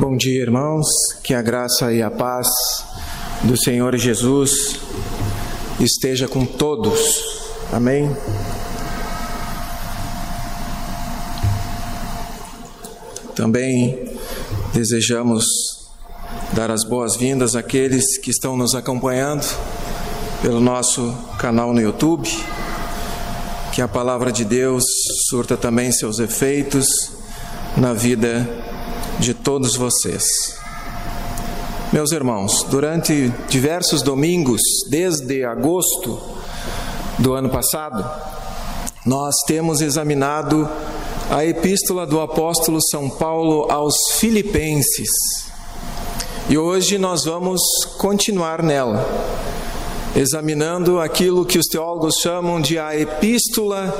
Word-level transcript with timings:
Bom 0.00 0.16
dia, 0.16 0.40
irmãos. 0.40 0.86
Que 1.22 1.34
a 1.34 1.42
graça 1.42 1.92
e 1.92 2.02
a 2.02 2.10
paz 2.10 2.48
do 3.42 3.54
Senhor 3.54 3.94
Jesus 3.98 4.80
esteja 5.78 6.26
com 6.26 6.46
todos. 6.46 7.22
Amém. 7.70 8.10
Também 13.36 14.16
desejamos 14.72 15.44
dar 16.54 16.70
as 16.70 16.82
boas-vindas 16.82 17.54
àqueles 17.54 18.16
que 18.16 18.30
estão 18.30 18.56
nos 18.56 18.74
acompanhando 18.74 19.46
pelo 20.40 20.62
nosso 20.62 21.14
canal 21.38 21.74
no 21.74 21.80
YouTube. 21.82 22.26
Que 23.74 23.82
a 23.82 23.86
palavra 23.86 24.32
de 24.32 24.46
Deus 24.46 24.82
surta 25.28 25.58
também 25.58 25.92
seus 25.92 26.18
efeitos 26.18 26.88
na 27.76 27.92
vida 27.92 28.69
de 29.20 29.34
todos 29.34 29.76
vocês. 29.76 30.24
Meus 31.92 32.10
irmãos, 32.10 32.64
durante 32.64 33.28
diversos 33.48 34.00
domingos, 34.00 34.62
desde 34.88 35.44
agosto 35.44 36.18
do 37.18 37.34
ano 37.34 37.50
passado, 37.50 38.02
nós 39.04 39.34
temos 39.46 39.82
examinado 39.82 40.68
a 41.30 41.44
epístola 41.44 42.06
do 42.06 42.20
apóstolo 42.20 42.78
São 42.90 43.10
Paulo 43.10 43.70
aos 43.70 43.94
Filipenses. 44.12 45.10
E 46.48 46.56
hoje 46.56 46.96
nós 46.96 47.24
vamos 47.24 47.60
continuar 47.98 48.62
nela, 48.62 49.06
examinando 50.16 50.98
aquilo 50.98 51.44
que 51.44 51.58
os 51.58 51.66
teólogos 51.66 52.14
chamam 52.22 52.60
de 52.60 52.78
a 52.78 52.98
epístola 52.98 53.94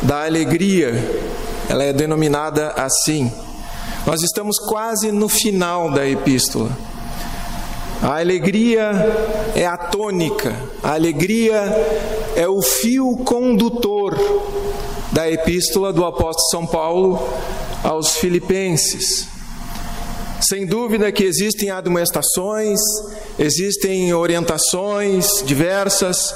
da 0.00 0.24
alegria. 0.24 0.92
Ela 1.68 1.84
é 1.84 1.92
denominada 1.92 2.70
assim. 2.70 3.30
Nós 4.04 4.20
estamos 4.22 4.58
quase 4.58 5.12
no 5.12 5.28
final 5.28 5.90
da 5.92 6.06
epístola. 6.06 6.76
A 8.02 8.18
alegria 8.18 8.90
é 9.54 9.64
a 9.64 9.76
tônica, 9.76 10.56
a 10.82 10.94
alegria 10.94 11.60
é 12.34 12.48
o 12.48 12.60
fio 12.60 13.16
condutor 13.18 14.18
da 15.12 15.30
epístola 15.30 15.92
do 15.92 16.04
apóstolo 16.04 16.50
São 16.50 16.66
Paulo 16.66 17.32
aos 17.84 18.16
Filipenses. 18.16 19.28
Sem 20.40 20.66
dúvida 20.66 21.12
que 21.12 21.22
existem 21.22 21.70
admoestações, 21.70 22.80
existem 23.38 24.12
orientações 24.12 25.44
diversas, 25.44 26.34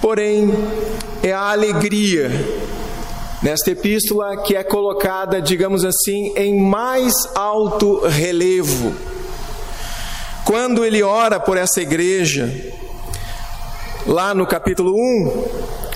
porém 0.00 0.52
é 1.22 1.32
a 1.32 1.52
alegria 1.52 2.32
nesta 3.44 3.72
epístola 3.72 4.38
que 4.38 4.56
é 4.56 4.64
colocada, 4.64 5.40
digamos 5.40 5.84
assim, 5.84 6.32
em 6.34 6.58
mais 6.58 7.12
alto 7.34 8.00
relevo. 8.06 8.94
Quando 10.46 10.82
ele 10.82 11.02
ora 11.02 11.38
por 11.38 11.58
essa 11.58 11.82
igreja, 11.82 12.50
lá 14.06 14.34
no 14.34 14.46
capítulo 14.46 14.94
1, 14.96 15.44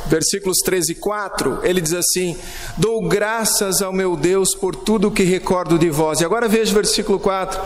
versículos 0.08 0.58
13 0.62 0.92
e 0.92 0.94
4, 0.96 1.60
ele 1.62 1.80
diz 1.80 1.94
assim: 1.94 2.36
Dou 2.76 3.08
graças 3.08 3.80
ao 3.80 3.94
meu 3.94 4.14
Deus 4.14 4.54
por 4.54 4.76
tudo 4.76 5.10
que 5.10 5.22
recordo 5.22 5.78
de 5.78 5.88
vós. 5.88 6.20
E 6.20 6.26
agora 6.26 6.48
veja 6.48 6.72
o 6.72 6.74
versículo 6.74 7.18
4: 7.18 7.58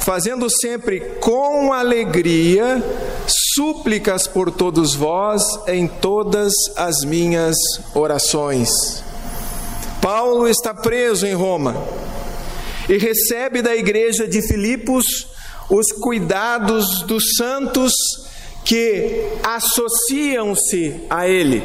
Fazendo 0.00 0.50
sempre 0.50 1.00
com 1.18 1.72
alegria 1.72 2.84
súplicas 3.54 4.26
por 4.26 4.50
todos 4.50 4.94
vós 4.94 5.42
em 5.66 5.88
todas 5.88 6.52
as 6.76 7.04
minhas 7.06 7.56
orações. 7.94 9.08
Paulo 10.00 10.48
está 10.48 10.72
preso 10.72 11.26
em 11.26 11.34
Roma 11.34 11.76
e 12.88 12.96
recebe 12.96 13.60
da 13.60 13.76
igreja 13.76 14.26
de 14.26 14.40
Filipos 14.40 15.26
os 15.68 15.92
cuidados 15.92 17.02
dos 17.02 17.22
santos 17.36 17.92
que 18.64 19.28
associam-se 19.42 21.02
a 21.08 21.28
ele. 21.28 21.62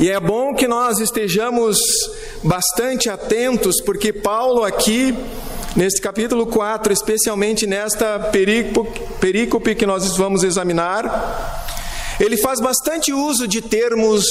E 0.00 0.08
é 0.08 0.18
bom 0.18 0.54
que 0.54 0.66
nós 0.66 0.98
estejamos 0.98 1.78
bastante 2.42 3.10
atentos, 3.10 3.82
porque 3.82 4.10
Paulo 4.10 4.64
aqui, 4.64 5.14
neste 5.76 6.00
capítulo 6.00 6.46
4, 6.46 6.90
especialmente 6.90 7.66
nesta 7.66 8.18
perícope 9.20 9.74
que 9.74 9.84
nós 9.84 10.16
vamos 10.16 10.42
examinar, 10.42 11.66
ele 12.18 12.38
faz 12.38 12.60
bastante 12.60 13.12
uso 13.12 13.46
de 13.46 13.60
termos 13.60 14.24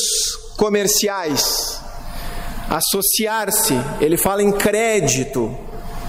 comerciais 0.57 1.87
associar-se, 2.69 3.73
ele 3.99 4.17
fala 4.17 4.43
em 4.43 4.51
crédito, 4.51 5.55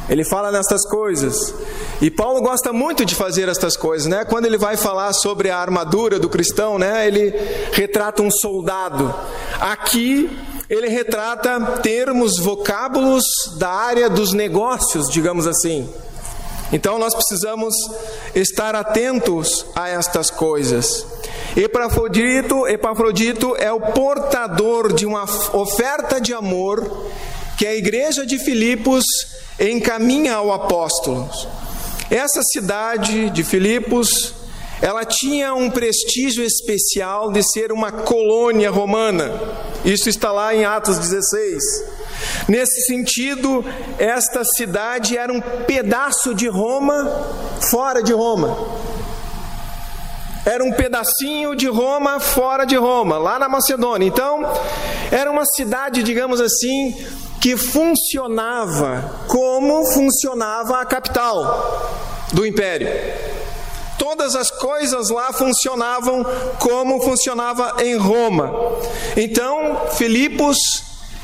ele 0.09 0.25
fala 0.25 0.51
nestas 0.51 0.87
coisas. 0.89 1.55
E 2.03 2.11
Paulo 2.11 2.41
gosta 2.43 2.73
muito 2.73 3.05
de 3.05 3.15
fazer 3.15 3.49
estas 3.49 3.77
coisas, 3.77 4.07
né? 4.07 4.25
Quando 4.25 4.47
ele 4.47 4.59
vai 4.59 4.77
falar 4.77 5.13
sobre 5.13 5.51
a 5.51 5.59
armadura 5.59 6.19
do 6.19 6.29
cristão, 6.29 6.79
né? 6.79 7.07
Ele 7.07 7.33
retrata 7.73 8.23
um 8.23 8.31
soldado. 8.31 9.15
Aqui 9.61 10.31
ele 10.69 10.89
retrata 10.89 11.79
termos, 11.83 12.39
vocábulos 12.39 13.25
da 13.57 13.71
área 13.71 14.09
dos 14.09 14.33
negócios, 14.33 15.09
digamos 15.11 15.47
assim. 15.47 15.89
Então 16.73 16.99
nós 16.99 17.15
precisamos 17.15 17.75
estar 18.35 18.77
atentos 18.77 19.67
a 19.75 19.89
estas 19.89 20.31
coisas. 20.31 21.05
Epafrodito, 21.57 22.67
Epafrodito 22.69 23.57
é 23.57 23.73
o 23.73 23.81
portador 23.81 24.93
de 24.93 25.05
uma 25.05 25.25
oferta 25.53 26.21
de 26.21 26.33
amor 26.33 27.09
que 27.59 27.67
a 27.67 27.75
igreja 27.75 28.25
de 28.25 28.39
Filipos 28.39 29.05
encaminha 29.59 30.35
ao 30.35 30.53
apóstolo. 30.53 31.29
Essa 32.09 32.41
cidade 32.43 33.31
de 33.31 33.43
Filipos, 33.43 34.33
ela 34.81 35.05
tinha 35.05 35.53
um 35.53 35.69
prestígio 35.69 36.45
especial 36.45 37.33
de 37.33 37.43
ser 37.43 37.73
uma 37.73 37.91
colônia 37.91 38.71
romana. 38.71 39.33
Isso 39.85 40.09
está 40.09 40.31
lá 40.31 40.55
em 40.55 40.65
Atos 40.65 40.99
16. 40.99 41.63
Nesse 42.49 42.87
sentido, 42.87 43.65
esta 43.99 44.45
cidade 44.45 45.19
era 45.19 45.33
um 45.33 45.41
pedaço 45.41 46.33
de 46.33 46.49
Roma 46.49 47.27
fora 47.61 48.03
de 48.03 48.13
Roma 48.13 48.57
era 50.45 50.65
um 50.65 50.73
pedacinho 50.73 51.55
de 51.55 51.69
Roma 51.69 52.19
fora 52.19 52.65
de 52.65 52.77
Roma, 52.77 53.19
lá 53.19 53.39
na 53.39 53.49
Macedônia. 53.49 54.07
Então, 54.07 54.43
era 55.11 55.31
uma 55.31 55.45
cidade, 55.45 56.03
digamos 56.03 56.41
assim, 56.41 56.97
que 57.41 57.57
funcionava 57.57 59.23
como 59.27 59.85
funcionava 59.87 60.81
a 60.81 60.87
capital 60.87 61.91
do 62.33 62.47
império. 62.47 62.89
Todas 63.99 64.35
as 64.35 64.51
coisas 64.51 65.11
lá 65.11 65.33
funcionavam 65.33 66.25
como 66.59 67.01
funcionava 67.03 67.77
em 67.83 67.97
Roma. 67.97 68.53
Então, 69.17 69.89
Filipos 69.93 70.59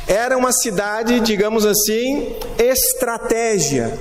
era 0.07 0.37
uma 0.37 0.53
cidade, 0.53 1.21
digamos 1.21 1.65
assim, 1.65 2.37
estratégia. 2.59 3.99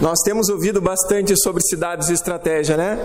Nós 0.00 0.18
temos 0.24 0.48
ouvido 0.48 0.80
bastante 0.80 1.34
sobre 1.40 1.62
cidades 1.62 2.08
de 2.08 2.14
estratégia, 2.14 2.76
né? 2.76 2.98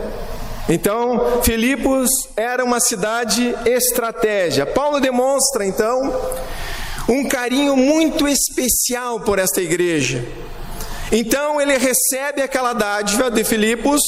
Então, 0.69 1.41
Filipos 1.43 2.09
era 2.35 2.63
uma 2.63 2.79
cidade 2.79 3.55
estratégia. 3.65 4.65
Paulo 4.65 4.99
demonstra 4.99 5.65
então 5.65 6.13
um 7.07 7.25
carinho 7.27 7.77
muito 7.77 8.27
especial 8.27 9.21
por 9.21 9.39
esta 9.39 9.61
igreja. 9.61 10.25
Então, 11.09 11.61
ele 11.61 11.77
recebe 11.77 12.41
aquela 12.41 12.73
dádiva 12.73 13.31
de 13.31 13.45
Filipos 13.45 14.01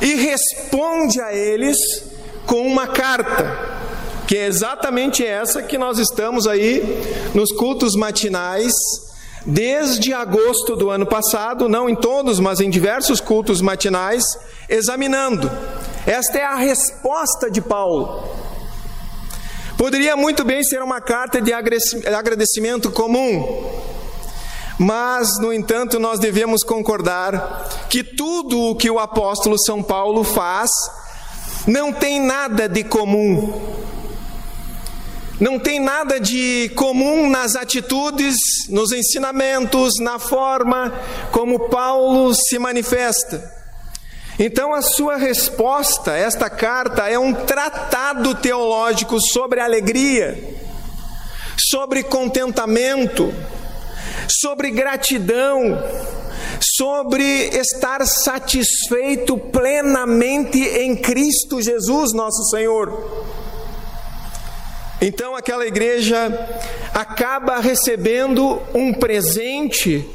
e 0.00 0.14
responde 0.14 1.20
a 1.20 1.32
eles 1.32 1.78
com 2.44 2.66
uma 2.66 2.88
carta, 2.88 3.78
que 4.26 4.36
é 4.36 4.46
exatamente 4.46 5.24
essa 5.24 5.62
que 5.62 5.78
nós 5.78 5.98
estamos 5.98 6.48
aí 6.48 6.82
nos 7.34 7.52
cultos 7.52 7.94
matinais 7.94 8.72
desde 9.44 10.12
agosto 10.12 10.76
do 10.76 10.90
ano 10.90 11.06
passado, 11.06 11.68
não 11.68 11.88
em 11.88 11.94
todos, 11.94 12.38
mas 12.38 12.60
em 12.60 12.70
diversos 12.70 13.20
cultos 13.20 13.60
matinais, 13.60 14.24
examinando. 14.68 15.50
Esta 16.06 16.38
é 16.38 16.44
a 16.44 16.56
resposta 16.56 17.50
de 17.50 17.60
Paulo. 17.60 18.22
Poderia 19.76 20.16
muito 20.16 20.44
bem 20.44 20.62
ser 20.62 20.82
uma 20.82 21.00
carta 21.00 21.40
de 21.40 21.52
agradecimento 21.52 22.90
comum, 22.90 23.68
mas, 24.78 25.38
no 25.40 25.52
entanto, 25.52 25.98
nós 25.98 26.18
devemos 26.18 26.62
concordar 26.62 27.86
que 27.88 28.02
tudo 28.02 28.60
o 28.60 28.76
que 28.76 28.90
o 28.90 28.98
apóstolo 28.98 29.56
São 29.58 29.82
Paulo 29.82 30.24
faz 30.24 30.70
não 31.66 31.92
tem 31.92 32.20
nada 32.20 32.68
de 32.68 32.82
comum 32.84 33.52
não 35.42 35.58
tem 35.58 35.80
nada 35.80 36.20
de 36.20 36.70
comum 36.76 37.28
nas 37.28 37.56
atitudes, 37.56 38.36
nos 38.68 38.92
ensinamentos, 38.92 39.94
na 39.98 40.16
forma 40.16 40.94
como 41.32 41.68
Paulo 41.68 42.32
se 42.32 42.60
manifesta. 42.60 43.52
Então, 44.38 44.72
a 44.72 44.80
sua 44.80 45.16
resposta, 45.16 46.12
esta 46.12 46.48
carta, 46.48 47.08
é 47.08 47.18
um 47.18 47.34
tratado 47.34 48.36
teológico 48.36 49.18
sobre 49.20 49.58
alegria, 49.58 50.38
sobre 51.72 52.04
contentamento, 52.04 53.34
sobre 54.40 54.70
gratidão, 54.70 55.76
sobre 56.78 57.48
estar 57.48 58.06
satisfeito 58.06 59.36
plenamente 59.36 60.60
em 60.60 60.94
Cristo 60.94 61.60
Jesus, 61.60 62.12
nosso 62.14 62.44
Senhor. 62.44 63.42
Então 65.02 65.34
aquela 65.34 65.66
igreja 65.66 66.30
acaba 66.94 67.58
recebendo 67.58 68.62
um 68.72 68.94
presente 68.94 70.08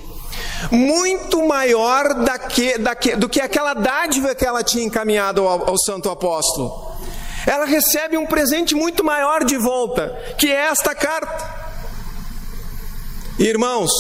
muito 0.72 1.46
maior 1.46 2.14
daque, 2.24 2.78
daque, 2.78 3.16
do 3.18 3.28
que 3.28 3.42
aquela 3.42 3.74
dádiva 3.74 4.34
que 4.34 4.46
ela 4.46 4.64
tinha 4.64 4.86
encaminhado 4.86 5.46
ao, 5.46 5.72
ao 5.72 5.78
santo 5.78 6.10
apóstolo. 6.10 6.96
Ela 7.46 7.66
recebe 7.66 8.18
um 8.18 8.26
presente 8.26 8.74
muito 8.76 9.04
maior 9.04 9.44
de 9.44 9.58
volta, 9.58 10.18
que 10.38 10.50
é 10.50 10.68
esta 10.68 10.96
carta. 10.96 11.46
Irmãos, 13.38 13.92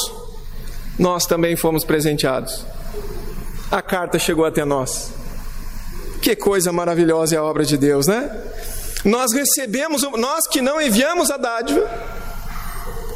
nós 0.97 1.25
também 1.25 1.57
fomos 1.57 1.83
presenteados. 1.83 2.65
A 3.69 3.81
carta 3.81 4.17
chegou 4.17 4.45
até 4.45 4.63
nós. 4.63 5.11
Que 6.21 6.33
coisa 6.33 6.71
maravilhosa 6.71 7.35
é 7.35 7.37
a 7.37 7.43
obra 7.43 7.65
de 7.65 7.77
Deus, 7.77 8.07
né? 8.07 8.31
Nós 9.07 9.31
recebemos, 9.31 10.01
nós 10.18 10.45
que 10.48 10.62
não 10.62 10.81
enviamos 10.81 11.31
a 11.31 11.38
dádiva 11.38 11.89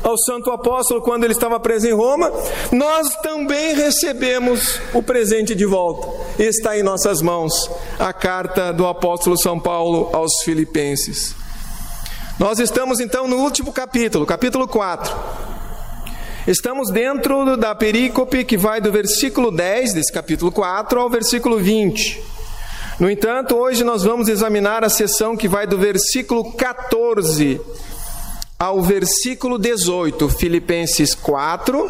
ao 0.02 0.18
santo 0.18 0.50
apóstolo 0.50 1.02
quando 1.02 1.26
ele 1.26 1.34
estava 1.34 1.60
preso 1.60 1.86
em 1.86 1.92
Roma, 1.92 2.32
nós 2.72 3.14
também 3.18 3.76
recebemos 3.76 4.80
o 4.94 5.04
presente 5.04 5.54
de 5.54 5.66
volta. 5.66 6.08
Está 6.42 6.78
em 6.78 6.82
nossas 6.82 7.22
mãos 7.22 7.70
a 8.00 8.14
carta 8.14 8.72
do 8.72 8.88
apóstolo 8.88 9.38
São 9.38 9.60
Paulo 9.60 10.10
aos 10.14 10.42
Filipenses. 10.46 11.36
Nós 12.40 12.58
estamos 12.60 13.02
então 13.02 13.28
no 13.28 13.40
último 13.40 13.74
capítulo, 13.74 14.26
capítulo 14.26 14.70
4. 14.70 15.14
Estamos 16.48 16.90
dentro 16.90 17.58
da 17.58 17.76
perícope 17.76 18.46
que 18.46 18.58
vai 18.58 18.80
do 18.80 18.94
versículo 18.94 19.52
10 19.52 19.94
desse 19.94 20.12
capítulo 20.12 20.54
4 20.54 21.02
ao 21.02 21.10
versículo 21.10 21.60
20. 21.60 22.31
No 23.02 23.10
entanto, 23.10 23.56
hoje 23.56 23.84
nós 23.84 24.04
vamos 24.04 24.28
examinar 24.28 24.84
a 24.84 24.90
sessão 24.90 25.36
que 25.36 25.48
vai 25.48 25.66
do 25.66 25.76
versículo 25.76 26.52
14 26.54 27.60
ao 28.60 28.80
versículo 28.80 29.58
18, 29.58 30.30
Filipenses 30.30 31.16
4. 31.16 31.90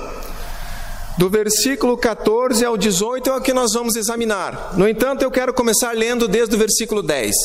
Do 1.18 1.30
versículo 1.30 1.98
14 1.98 2.64
ao 2.64 2.78
18 2.78 3.30
é 3.30 3.36
o 3.36 3.42
que 3.42 3.52
nós 3.52 3.74
vamos 3.74 3.98
examinar. 3.98 4.72
No 4.78 4.88
entanto, 4.88 5.22
eu 5.22 5.30
quero 5.30 5.54
começar 5.54 5.94
lendo 5.94 6.30
desde 6.30 6.56
o 6.56 6.58
versículo 6.58 7.04
10, 7.04 7.36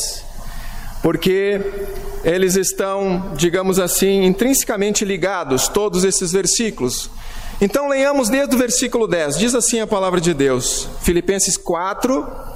porque 1.03 1.59
eles 2.23 2.55
estão, 2.55 3.33
digamos 3.35 3.79
assim, 3.79 4.23
intrinsecamente 4.23 5.03
ligados, 5.03 5.67
todos 5.67 6.05
esses 6.05 6.31
versículos. 6.31 7.09
Então 7.59 7.89
leiamos 7.89 8.29
desde 8.29 8.55
o 8.55 8.57
versículo 8.57 9.09
10, 9.09 9.37
diz 9.37 9.53
assim 9.53 9.81
a 9.81 9.87
palavra 9.87 10.21
de 10.21 10.33
Deus, 10.33 10.87
Filipenses 11.01 11.57
4, 11.57 12.55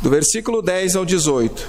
do 0.00 0.08
versículo 0.10 0.62
10 0.62 0.96
ao 0.96 1.04
18. 1.04 1.68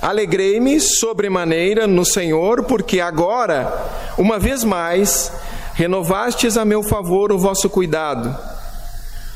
Alegrei-me 0.00 0.78
sobremaneira 0.80 1.86
no 1.86 2.04
Senhor, 2.04 2.64
porque 2.64 3.00
agora, 3.00 3.72
uma 4.18 4.38
vez 4.38 4.62
mais, 4.62 5.32
renovastes 5.74 6.56
a 6.56 6.64
meu 6.64 6.82
favor 6.82 7.32
o 7.32 7.38
vosso 7.38 7.68
cuidado, 7.68 8.36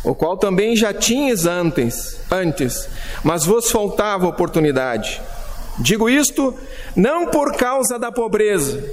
o 0.04 0.14
qual 0.14 0.36
também 0.36 0.76
já 0.76 0.92
tinhas 0.92 1.46
antes, 1.46 2.18
antes, 2.30 2.88
mas 3.24 3.44
vos 3.44 3.70
faltava 3.70 4.28
oportunidade. 4.28 5.20
Digo 5.78 6.08
isto 6.08 6.54
não 6.94 7.26
por 7.26 7.56
causa 7.56 7.98
da 7.98 8.12
pobreza, 8.12 8.84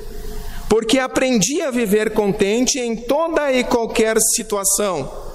porque 0.70 1.00
aprendi 1.00 1.62
a 1.62 1.70
viver 1.70 2.12
contente 2.12 2.80
em 2.80 2.96
toda 2.96 3.52
e 3.52 3.64
qualquer 3.64 4.18
situação. 4.36 5.27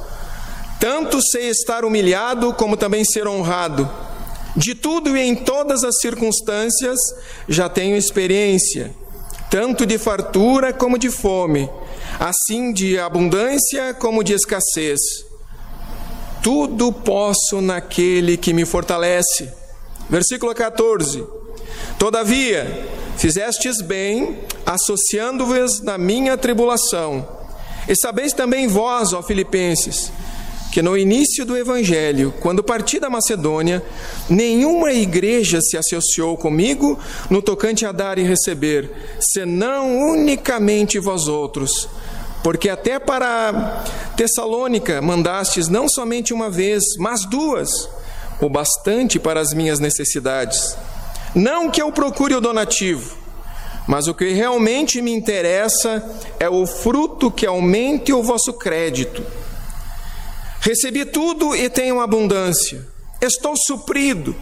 Tanto 0.83 1.23
sei 1.23 1.49
estar 1.49 1.85
humilhado 1.85 2.53
como 2.55 2.77
também 2.77 3.05
ser 3.05 3.29
honrado. 3.29 3.89
De 4.57 4.75
tudo 4.75 5.17
e 5.17 5.21
em 5.21 5.33
todas 5.33 5.85
as 5.85 6.01
circunstâncias 6.01 6.99
já 7.49 7.69
tenho 7.69 7.97
experiência, 7.97 8.93
tanto 9.49 9.87
de 9.87 9.97
fartura 9.97 10.73
como 10.73 10.99
de 10.99 11.09
fome, 11.09 11.71
assim 12.19 12.73
de 12.73 12.99
abundância 12.99 13.95
como 13.95 14.25
de 14.25 14.33
escassez. 14.33 14.99
Tudo 16.43 16.93
posso 16.93 17.61
naquele 17.61 18.37
que 18.37 18.53
me 18.53 18.65
fortalece. 18.65 19.49
Versículo 20.11 20.53
14. 20.53 21.25
Todavia, 21.97 22.89
fizestes 23.17 23.81
bem, 23.81 24.37
associando-vos 24.67 25.81
na 25.81 25.97
minha 25.97 26.37
tribulação. 26.37 27.25
E 27.87 27.95
sabeis 27.95 28.33
também 28.33 28.67
vós, 28.67 29.13
ó 29.13 29.23
Filipenses, 29.23 30.11
que 30.73 30.81
no 30.81 30.97
início 30.97 31.45
do 31.45 31.55
Evangelho, 31.55 32.33
quando 32.41 32.65
parti 32.65 32.99
da 32.99 33.11
Macedônia, 33.11 33.83
nenhuma 34.27 34.91
igreja 34.91 35.61
se 35.61 35.77
associou 35.77 36.35
comigo 36.35 36.99
no 37.29 37.43
tocante 37.43 37.85
a 37.85 37.93
dar 37.93 38.19
e 38.19 38.23
receber, 38.23 38.91
senão 39.21 40.11
unicamente 40.13 40.99
vós 40.99 41.29
outros. 41.29 41.91
Porque 42.43 42.71
até 42.71 42.99
para 42.99 43.85
Tessalônica 44.17 45.03
mandastes 45.03 45.69
não 45.69 45.87
somente 45.91 46.33
uma 46.33 46.49
vez, 46.49 46.83
mas 46.99 47.27
duas, 47.27 47.87
o 48.41 48.49
bastante 48.49 49.19
para 49.19 49.41
as 49.41 49.53
minhas 49.53 49.79
necessidades. 49.79 50.75
Não 51.35 51.71
que 51.71 51.83
eu 51.83 51.93
procure 51.93 52.35
o 52.35 52.41
donativo, 52.41 53.15
mas 53.87 54.09
o 54.09 54.15
que 54.15 54.33
realmente 54.33 55.03
me 55.03 55.13
interessa 55.13 56.03
é 56.41 56.49
o 56.49 56.67
fruto 56.67 57.31
que 57.31 57.45
aumente 57.45 58.11
o 58.11 58.23
vosso 58.23 58.55
crédito. 58.55 59.23
Recebi 60.63 61.05
tudo 61.05 61.57
e 61.57 61.69
tenho 61.69 62.01
abundância. 62.01 62.87
Estou 63.21 63.55
suprido. 63.57 64.35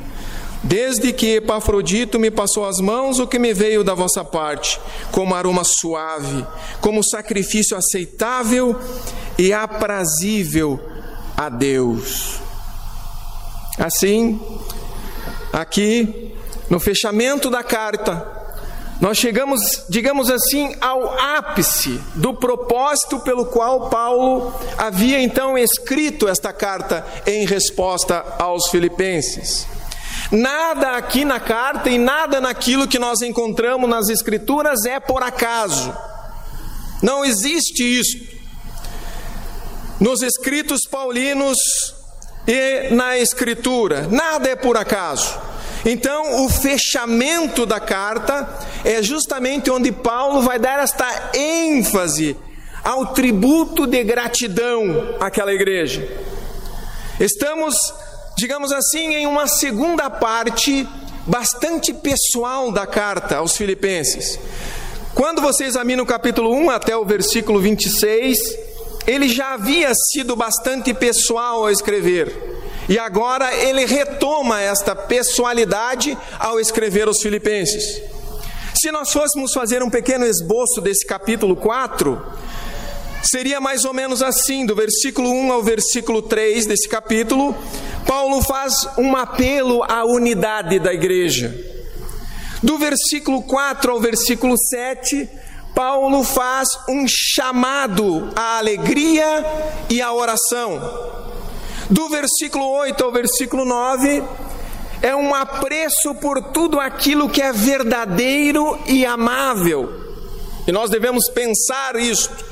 Desde 0.63 1.15
que 1.15 1.37
Epafrodito 1.37 2.19
me 2.19 2.31
passou 2.31 2.67
as 2.67 2.79
mãos, 2.79 3.19
o 3.19 3.27
que 3.27 3.39
me 3.39 3.55
veio 3.55 3.83
da 3.83 3.95
vossa 3.95 4.23
parte, 4.23 4.79
como 5.11 5.35
aroma 5.35 5.63
suave, 5.65 6.47
como 6.83 7.03
sacrifício 7.03 7.75
aceitável 7.75 8.79
e 9.39 9.51
aprazível 9.51 10.79
a 11.35 11.49
Deus. 11.49 12.35
Assim, 13.79 14.39
aqui 15.51 16.35
no 16.69 16.79
fechamento 16.79 17.49
da 17.49 17.63
carta, 17.63 18.40
nós 19.01 19.17
chegamos, 19.17 19.61
digamos 19.89 20.31
assim, 20.31 20.77
ao 20.79 21.19
ápice 21.19 21.99
do 22.15 22.35
propósito 22.35 23.19
pelo 23.21 23.47
qual 23.47 23.89
Paulo 23.89 24.53
havia 24.77 25.19
então 25.19 25.57
escrito 25.57 26.29
esta 26.29 26.53
carta 26.53 27.07
em 27.27 27.47
resposta 27.47 28.23
aos 28.39 28.69
Filipenses. 28.69 29.67
Nada 30.31 30.97
aqui 30.97 31.25
na 31.25 31.41
carta 31.41 31.89
e 31.89 31.97
nada 31.99 32.43
naquilo 32.43 32.87
que 32.87 32.99
nós 32.99 33.23
encontramos 33.23 33.89
nas 33.89 34.11
Escrituras 34.11 34.85
é 34.85 35.01
por 35.01 35.23
acaso. 35.23 35.97
Não 37.03 37.25
existe 37.25 37.83
isso. 37.83 38.19
Nos 39.99 40.21
escritos 40.21 40.83
paulinos 40.89 41.57
e 42.47 42.95
na 42.95 43.17
Escritura, 43.17 44.07
nada 44.09 44.51
é 44.51 44.57
por 44.57 44.77
acaso. 44.77 45.50
Então, 45.85 46.45
o 46.45 46.49
fechamento 46.49 47.65
da 47.65 47.81
carta 47.81 48.49
é 48.85 49.03
justamente 49.03 49.71
onde 49.71 49.91
Paulo 49.91 50.43
vai 50.43 50.59
dar 50.59 50.83
esta 50.83 51.31
ênfase 51.35 52.37
ao 52.85 53.07
tributo 53.07 53.87
de 53.87 54.03
gratidão 54.05 55.17
àquela 55.19 55.53
igreja. 55.53 56.07
Estamos, 57.19 57.75
digamos 58.37 58.73
assim, 58.73 59.15
em 59.15 59.27
uma 59.27 59.47
segunda 59.47 60.09
parte 60.11 60.87
bastante 61.27 61.93
pessoal 61.93 62.73
da 62.73 62.87
carta 62.87 63.37
aos 63.37 63.57
Filipenses. 63.57 64.39
Quando 65.15 65.43
você 65.43 65.65
examina 65.65 66.03
o 66.03 66.07
capítulo 66.07 66.55
1 66.55 66.71
até 66.71 66.97
o 66.97 67.05
versículo 67.05 67.61
26, 67.61 68.39
ele 69.07 69.29
já 69.29 69.55
havia 69.55 69.93
sido 69.95 70.37
bastante 70.37 70.95
pessoal 70.95 71.65
ao 71.65 71.71
escrever. 71.71 72.51
E 72.91 72.99
agora 72.99 73.55
ele 73.55 73.87
retoma 73.87 74.61
esta 74.61 74.97
pessoalidade 74.97 76.19
ao 76.41 76.59
escrever 76.59 77.09
os 77.09 77.23
Filipenses. 77.23 78.03
Se 78.75 78.91
nós 78.91 79.13
fôssemos 79.13 79.53
fazer 79.53 79.81
um 79.81 79.89
pequeno 79.89 80.27
esboço 80.27 80.81
desse 80.81 81.07
capítulo 81.07 81.55
4, 81.55 82.21
seria 83.23 83.61
mais 83.61 83.85
ou 83.85 83.95
menos 83.95 84.25
assim, 84.25 84.67
do 84.67 84.75
versículo 84.75 85.31
1 85.31 85.53
ao 85.53 85.63
versículo 85.63 86.21
3 86.21 86.67
desse 86.67 86.89
capítulo, 86.89 87.57
Paulo 88.05 88.43
faz 88.43 88.75
um 88.99 89.17
apelo 89.17 89.85
à 89.85 90.05
unidade 90.05 90.81
da 90.81 90.93
igreja. 90.93 91.55
Do 92.61 92.77
versículo 92.77 93.45
4 93.45 93.93
ao 93.93 94.01
versículo 94.01 94.57
7, 94.59 95.29
Paulo 95.77 96.25
faz 96.25 96.69
um 96.89 97.07
chamado 97.07 98.33
à 98.35 98.59
alegria 98.59 99.47
e 99.89 100.03
à 100.03 100.13
oração. 100.13 101.30
Do 101.91 102.09
versículo 102.09 102.71
8 102.71 103.03
ao 103.03 103.11
versículo 103.11 103.65
9, 103.65 104.23
é 105.03 105.17
um 105.17 105.35
apreço 105.35 106.15
por 106.21 106.41
tudo 106.41 106.79
aquilo 106.79 107.29
que 107.29 107.43
é 107.43 107.53
verdadeiro 107.53 108.79
e 108.87 109.05
amável. 109.05 109.93
E 110.69 110.71
nós 110.71 110.89
devemos 110.89 111.29
pensar 111.31 111.97
isto. 111.97 112.45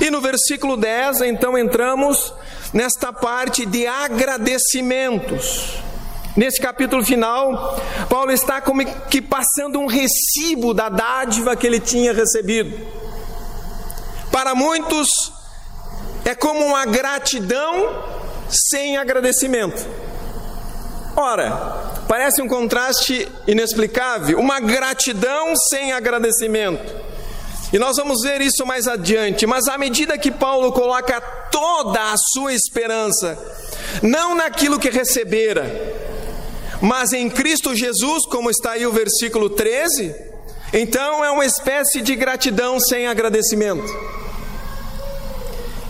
E 0.00 0.10
no 0.10 0.22
versículo 0.22 0.74
10, 0.74 1.20
então 1.20 1.58
entramos 1.58 2.32
nesta 2.72 3.12
parte 3.12 3.66
de 3.66 3.86
agradecimentos. 3.86 5.74
Nesse 6.34 6.58
capítulo 6.58 7.04
final, 7.04 7.78
Paulo 8.08 8.32
está 8.32 8.60
como 8.60 8.84
que 9.08 9.20
passando 9.20 9.78
um 9.78 9.86
recibo 9.86 10.72
da 10.72 10.88
dádiva 10.88 11.54
que 11.54 11.66
ele 11.66 11.78
tinha 11.78 12.14
recebido. 12.14 12.74
Para 14.32 14.54
muitos, 14.54 15.08
é 16.24 16.34
como 16.34 16.64
uma 16.64 16.84
gratidão 16.86 18.02
sem 18.48 18.96
agradecimento. 18.96 19.86
Ora, 21.16 22.02
parece 22.08 22.42
um 22.42 22.48
contraste 22.48 23.28
inexplicável, 23.46 24.38
uma 24.38 24.58
gratidão 24.58 25.54
sem 25.70 25.92
agradecimento. 25.92 27.04
E 27.72 27.78
nós 27.78 27.96
vamos 27.96 28.20
ver 28.22 28.40
isso 28.40 28.64
mais 28.64 28.86
adiante, 28.86 29.46
mas 29.46 29.66
à 29.66 29.76
medida 29.76 30.18
que 30.18 30.30
Paulo 30.30 30.72
coloca 30.72 31.20
toda 31.50 32.12
a 32.12 32.16
sua 32.32 32.52
esperança, 32.52 33.38
não 34.02 34.34
naquilo 34.34 34.78
que 34.78 34.90
recebera, 34.90 35.64
mas 36.80 37.12
em 37.12 37.28
Cristo 37.28 37.74
Jesus, 37.74 38.26
como 38.26 38.50
está 38.50 38.72
aí 38.72 38.86
o 38.86 38.92
versículo 38.92 39.50
13, 39.50 40.14
então 40.72 41.24
é 41.24 41.30
uma 41.30 41.46
espécie 41.46 42.00
de 42.00 42.14
gratidão 42.14 42.78
sem 42.80 43.06
agradecimento. 43.06 43.84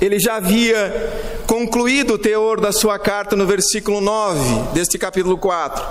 Ele 0.01 0.19
já 0.19 0.37
havia 0.37 1.43
concluído 1.47 2.15
o 2.15 2.19
teor 2.19 2.61
da 2.61 2.73
sua 2.73 2.99
carta 2.99 3.37
no 3.37 3.47
versículo 3.47 4.01
9 4.01 4.73
deste 4.73 4.99
capítulo 4.99 5.39
4. 5.39 5.85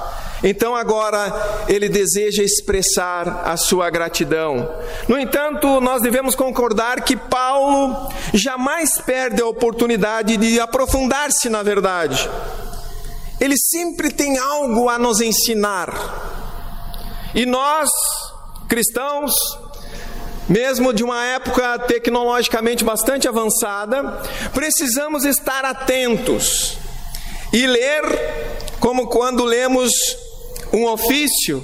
Então 0.43 0.75
agora 0.75 1.63
ele 1.69 1.87
deseja 1.87 2.43
expressar 2.43 3.43
a 3.45 3.55
sua 3.55 3.89
gratidão. 3.89 4.69
No 5.07 5.17
entanto, 5.17 5.79
nós 5.79 6.01
devemos 6.01 6.35
concordar 6.35 7.01
que 7.01 7.15
Paulo 7.15 8.11
jamais 8.33 8.99
perde 8.99 9.41
a 9.41 9.47
oportunidade 9.47 10.35
de 10.35 10.59
aprofundar-se 10.59 11.47
na 11.49 11.63
verdade. 11.63 12.29
Ele 13.39 13.55
sempre 13.57 14.11
tem 14.11 14.37
algo 14.37 14.89
a 14.89 14.99
nos 14.99 15.21
ensinar. 15.21 15.91
E 17.33 17.45
nós, 17.45 17.89
cristãos, 18.67 19.33
mesmo 20.47 20.93
de 20.93 21.03
uma 21.03 21.23
época 21.25 21.79
tecnologicamente 21.79 22.83
bastante 22.83 23.27
avançada, 23.27 24.21
precisamos 24.53 25.25
estar 25.25 25.63
atentos 25.65 26.77
e 27.51 27.65
ler 27.67 28.03
como 28.79 29.07
quando 29.07 29.43
lemos 29.43 29.91
um 30.73 30.85
ofício, 30.85 31.63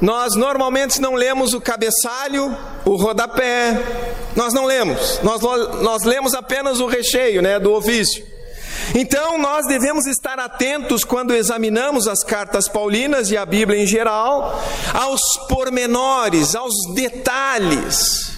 nós 0.00 0.34
normalmente 0.34 1.00
não 1.00 1.14
lemos 1.14 1.54
o 1.54 1.60
cabeçalho, 1.60 2.56
o 2.84 2.96
rodapé, 2.96 3.80
nós 4.36 4.52
não 4.52 4.64
lemos, 4.64 5.20
nós, 5.22 5.40
nós 5.80 6.02
lemos 6.02 6.34
apenas 6.34 6.80
o 6.80 6.86
recheio 6.86 7.40
né, 7.40 7.58
do 7.58 7.72
ofício. 7.72 8.31
Então 8.94 9.38
nós 9.38 9.66
devemos 9.66 10.06
estar 10.06 10.38
atentos 10.38 11.04
quando 11.04 11.34
examinamos 11.34 12.06
as 12.06 12.22
cartas 12.22 12.68
paulinas 12.68 13.30
e 13.30 13.36
a 13.36 13.46
Bíblia 13.46 13.82
em 13.82 13.86
geral, 13.86 14.60
aos 14.92 15.20
pormenores, 15.48 16.54
aos 16.54 16.74
detalhes. 16.94 18.32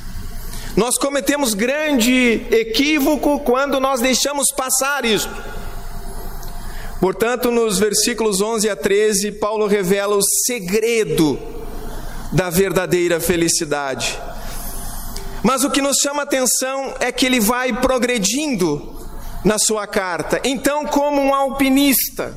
Nós 0.76 0.98
cometemos 0.98 1.54
grande 1.54 2.46
equívoco 2.50 3.40
quando 3.40 3.78
nós 3.78 4.00
deixamos 4.00 4.50
passar 4.50 5.04
isso. 5.04 5.30
Portanto, 7.00 7.50
nos 7.50 7.78
versículos 7.78 8.40
11 8.40 8.68
a 8.68 8.74
13, 8.74 9.32
Paulo 9.32 9.66
revela 9.66 10.16
o 10.16 10.22
segredo 10.46 11.38
da 12.32 12.50
verdadeira 12.50 13.20
felicidade. 13.20 14.18
Mas 15.42 15.62
o 15.62 15.70
que 15.70 15.82
nos 15.82 15.98
chama 15.98 16.22
a 16.22 16.24
atenção 16.24 16.94
é 16.98 17.12
que 17.12 17.26
ele 17.26 17.38
vai 17.38 17.72
progredindo 17.80 19.03
na 19.44 19.58
sua 19.58 19.86
carta. 19.86 20.40
Então, 20.44 20.84
como 20.86 21.20
um 21.20 21.34
alpinista 21.34 22.34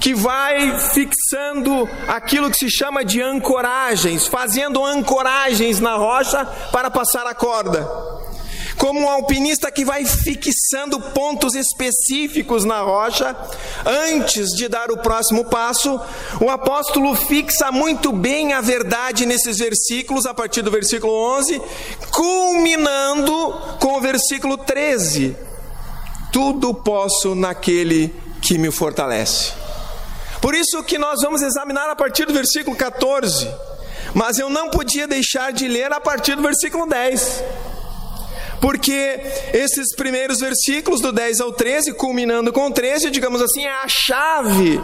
que 0.00 0.14
vai 0.14 0.80
fixando 0.80 1.88
aquilo 2.08 2.50
que 2.50 2.56
se 2.56 2.68
chama 2.68 3.04
de 3.04 3.22
ancoragens, 3.22 4.26
fazendo 4.26 4.84
ancoragens 4.84 5.78
na 5.78 5.94
rocha 5.94 6.44
para 6.72 6.90
passar 6.90 7.24
a 7.26 7.34
corda 7.34 7.88
como 8.82 8.98
um 8.98 9.08
alpinista 9.08 9.70
que 9.70 9.84
vai 9.84 10.04
fixando 10.04 11.00
pontos 11.12 11.54
específicos 11.54 12.64
na 12.64 12.80
rocha, 12.80 13.36
antes 13.86 14.48
de 14.56 14.66
dar 14.66 14.90
o 14.90 14.96
próximo 14.96 15.44
passo, 15.44 16.00
o 16.40 16.50
apóstolo 16.50 17.14
fixa 17.14 17.70
muito 17.70 18.12
bem 18.12 18.52
a 18.52 18.60
verdade 18.60 19.24
nesses 19.24 19.58
versículos, 19.58 20.26
a 20.26 20.34
partir 20.34 20.62
do 20.62 20.70
versículo 20.72 21.12
11, 21.12 21.62
culminando 22.10 23.52
com 23.78 23.98
o 23.98 24.00
versículo 24.00 24.56
13: 24.56 25.36
Tudo 26.32 26.74
posso 26.74 27.34
naquele 27.34 28.12
que 28.40 28.58
me 28.58 28.70
fortalece. 28.72 29.52
Por 30.40 30.54
isso 30.54 30.82
que 30.82 30.98
nós 30.98 31.20
vamos 31.22 31.42
examinar 31.42 31.88
a 31.88 31.94
partir 31.94 32.24
do 32.24 32.32
versículo 32.32 32.76
14, 32.76 33.48
mas 34.14 34.38
eu 34.38 34.50
não 34.50 34.70
podia 34.70 35.06
deixar 35.06 35.52
de 35.52 35.68
ler 35.68 35.92
a 35.92 36.00
partir 36.00 36.34
do 36.34 36.42
versículo 36.42 36.86
10 36.88 37.44
porque 38.62 39.20
esses 39.52 39.92
primeiros 39.96 40.38
versículos, 40.38 41.00
do 41.00 41.10
10 41.10 41.40
ao 41.40 41.52
13, 41.52 41.94
culminando 41.94 42.52
com 42.52 42.68
o 42.68 42.70
13, 42.70 43.10
digamos 43.10 43.42
assim, 43.42 43.64
é 43.64 43.72
a 43.72 43.88
chave 43.88 44.80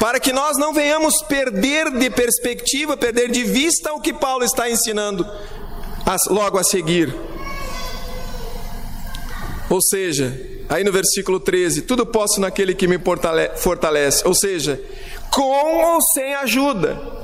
para 0.00 0.18
que 0.18 0.32
nós 0.32 0.58
não 0.58 0.74
venhamos 0.74 1.22
perder 1.22 1.88
de 1.92 2.10
perspectiva, 2.10 2.96
perder 2.96 3.30
de 3.30 3.44
vista 3.44 3.92
o 3.92 4.00
que 4.00 4.12
Paulo 4.12 4.42
está 4.42 4.68
ensinando 4.68 5.24
logo 6.28 6.58
a 6.58 6.64
seguir. 6.64 7.14
Ou 9.70 9.80
seja, 9.80 10.36
aí 10.68 10.84
no 10.84 10.92
versículo 10.92 11.40
13: 11.40 11.82
tudo 11.82 12.06
posso 12.06 12.40
naquele 12.40 12.74
que 12.74 12.86
me 12.86 12.98
fortalece, 13.56 14.26
ou 14.26 14.34
seja, 14.34 14.80
com 15.30 15.94
ou 15.94 16.02
sem 16.14 16.34
ajuda 16.34 17.16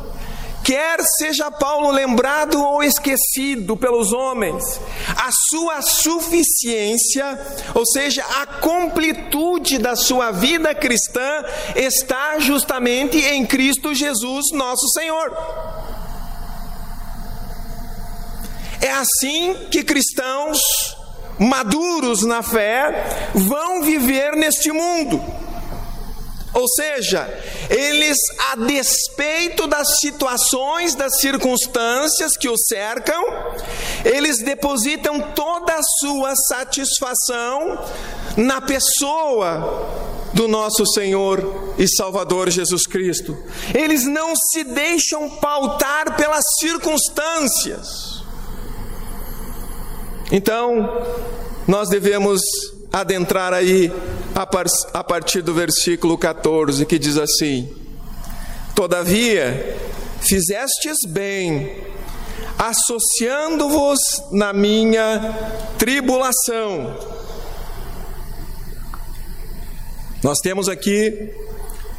quer 0.62 1.00
seja 1.18 1.50
Paulo 1.50 1.90
lembrado 1.90 2.62
ou 2.62 2.82
esquecido 2.82 3.76
pelos 3.76 4.12
homens, 4.12 4.80
a 5.16 5.30
sua 5.50 5.82
suficiência, 5.82 7.38
ou 7.74 7.84
seja, 7.84 8.24
a 8.40 8.46
completude 8.46 9.78
da 9.78 9.96
sua 9.96 10.30
vida 10.30 10.74
cristã, 10.74 11.44
está 11.74 12.38
justamente 12.38 13.18
em 13.18 13.44
Cristo 13.44 13.94
Jesus, 13.94 14.46
nosso 14.52 14.88
Senhor. 14.90 15.36
É 18.80 18.90
assim 18.92 19.54
que 19.70 19.84
cristãos 19.84 20.58
maduros 21.38 22.22
na 22.22 22.42
fé 22.42 23.30
vão 23.34 23.82
viver 23.82 24.36
neste 24.36 24.70
mundo. 24.70 25.22
Ou 26.54 26.68
seja, 26.68 27.26
eles, 27.70 28.18
a 28.52 28.56
despeito 28.56 29.66
das 29.66 29.88
situações, 30.00 30.94
das 30.94 31.18
circunstâncias 31.18 32.36
que 32.36 32.48
os 32.48 32.66
cercam, 32.66 33.22
eles 34.04 34.42
depositam 34.44 35.18
toda 35.34 35.74
a 35.74 35.82
sua 36.00 36.34
satisfação 36.36 37.82
na 38.36 38.60
pessoa 38.60 40.12
do 40.34 40.46
nosso 40.46 40.86
Senhor 40.86 41.74
e 41.78 41.88
Salvador 41.88 42.50
Jesus 42.50 42.86
Cristo. 42.86 43.36
Eles 43.74 44.04
não 44.04 44.34
se 44.36 44.62
deixam 44.64 45.30
pautar 45.30 46.16
pelas 46.16 46.44
circunstâncias. 46.58 48.11
Então, 50.34 51.04
nós 51.68 51.90
devemos 51.90 52.40
adentrar 52.90 53.52
aí 53.52 53.92
a 54.34 55.04
partir 55.04 55.42
do 55.42 55.52
versículo 55.52 56.16
14, 56.16 56.86
que 56.86 56.98
diz 56.98 57.18
assim: 57.18 57.70
Todavia, 58.74 59.76
fizestes 60.22 60.96
bem, 61.06 61.76
associando-vos 62.58 64.00
na 64.30 64.54
minha 64.54 65.20
tribulação. 65.76 66.96
Nós 70.22 70.38
temos 70.38 70.66
aqui 70.66 71.30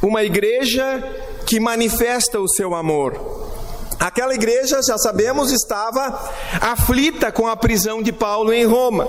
uma 0.02 0.24
igreja 0.24 1.04
que 1.46 1.60
manifesta 1.60 2.40
o 2.40 2.48
seu 2.48 2.74
amor. 2.74 3.53
Aquela 3.98 4.34
igreja, 4.34 4.80
já 4.82 4.98
sabemos, 4.98 5.52
estava 5.52 6.32
aflita 6.60 7.30
com 7.30 7.46
a 7.46 7.56
prisão 7.56 8.02
de 8.02 8.12
Paulo 8.12 8.52
em 8.52 8.64
Roma. 8.64 9.06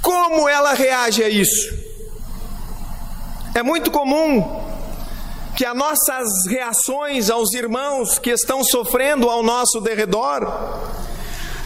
Como 0.00 0.48
ela 0.48 0.72
reage 0.72 1.22
a 1.22 1.28
isso? 1.28 1.76
É 3.54 3.62
muito 3.62 3.90
comum 3.90 4.64
que 5.56 5.66
as 5.66 5.76
nossas 5.76 6.28
reações 6.46 7.28
aos 7.30 7.52
irmãos 7.52 8.18
que 8.18 8.30
estão 8.30 8.62
sofrendo 8.62 9.28
ao 9.28 9.42
nosso 9.42 9.80
derredor 9.80 10.46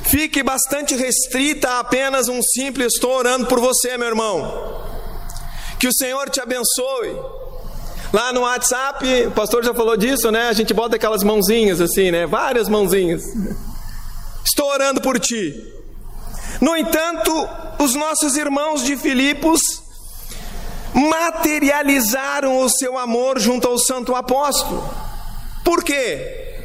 fique 0.04 0.42
bastante 0.42 0.96
restrita 0.96 1.68
a 1.68 1.80
apenas 1.80 2.28
um 2.28 2.40
simples 2.42 2.94
estou 2.94 3.12
orando 3.12 3.46
por 3.46 3.60
você, 3.60 3.98
meu 3.98 4.08
irmão. 4.08 4.82
Que 5.78 5.88
o 5.88 5.92
Senhor 5.92 6.30
te 6.30 6.40
abençoe. 6.40 7.41
Lá 8.12 8.32
no 8.32 8.42
WhatsApp, 8.42 9.26
o 9.26 9.30
pastor 9.30 9.64
já 9.64 9.72
falou 9.72 9.96
disso, 9.96 10.30
né? 10.30 10.48
A 10.48 10.52
gente 10.52 10.74
bota 10.74 10.96
aquelas 10.96 11.22
mãozinhas 11.22 11.80
assim, 11.80 12.10
né? 12.10 12.26
Várias 12.26 12.68
mãozinhas. 12.68 13.22
Estou 14.44 14.68
orando 14.70 15.00
por 15.00 15.18
ti. 15.18 15.54
No 16.60 16.76
entanto, 16.76 17.48
os 17.78 17.94
nossos 17.94 18.36
irmãos 18.36 18.84
de 18.84 18.96
Filipos 18.96 19.60
materializaram 20.94 22.60
o 22.60 22.68
seu 22.68 22.98
amor 22.98 23.38
junto 23.38 23.66
ao 23.66 23.78
santo 23.78 24.14
apóstolo. 24.14 24.88
Por 25.64 25.82
quê? 25.82 26.60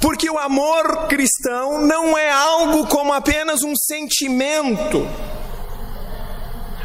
Porque 0.00 0.28
o 0.28 0.38
amor 0.38 1.06
cristão 1.08 1.80
não 1.80 2.16
é 2.16 2.30
algo 2.30 2.86
como 2.86 3.12
apenas 3.12 3.62
um 3.62 3.74
sentimento, 3.74 5.08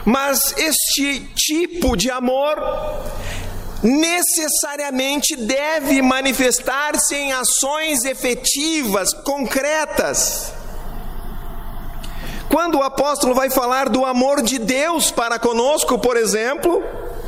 mas 0.05 0.53
este 0.57 1.19
tipo 1.36 1.95
de 1.95 2.12
amor 2.12 2.57
necessariamente 3.81 5.36
deve 5.36 6.01
manifestar-se 6.01 7.15
em 7.15 7.33
ações 7.33 8.05
efetivas, 8.05 9.13
concretas. 9.13 10.53
Quando 12.50 12.77
o 12.77 12.83
apóstolo 12.83 13.33
vai 13.33 13.50
falar 13.50 13.89
do 13.89 14.05
amor 14.05 14.41
de 14.41 14.60
Deus 14.60 15.12
para 15.12 15.39
conosco, 15.39 15.98
por 16.00 16.15
exemplo, 16.15 16.83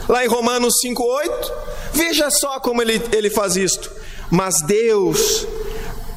lá 0.08 0.24
em 0.24 0.28
Romanos 0.28 0.76
5,8, 0.86 1.52
veja 1.94 2.30
só 2.30 2.60
como 2.60 2.82
ele, 2.82 3.02
ele 3.12 3.30
faz 3.30 3.56
isto. 3.56 3.92
Mas 4.30 4.62
Deus 4.66 5.48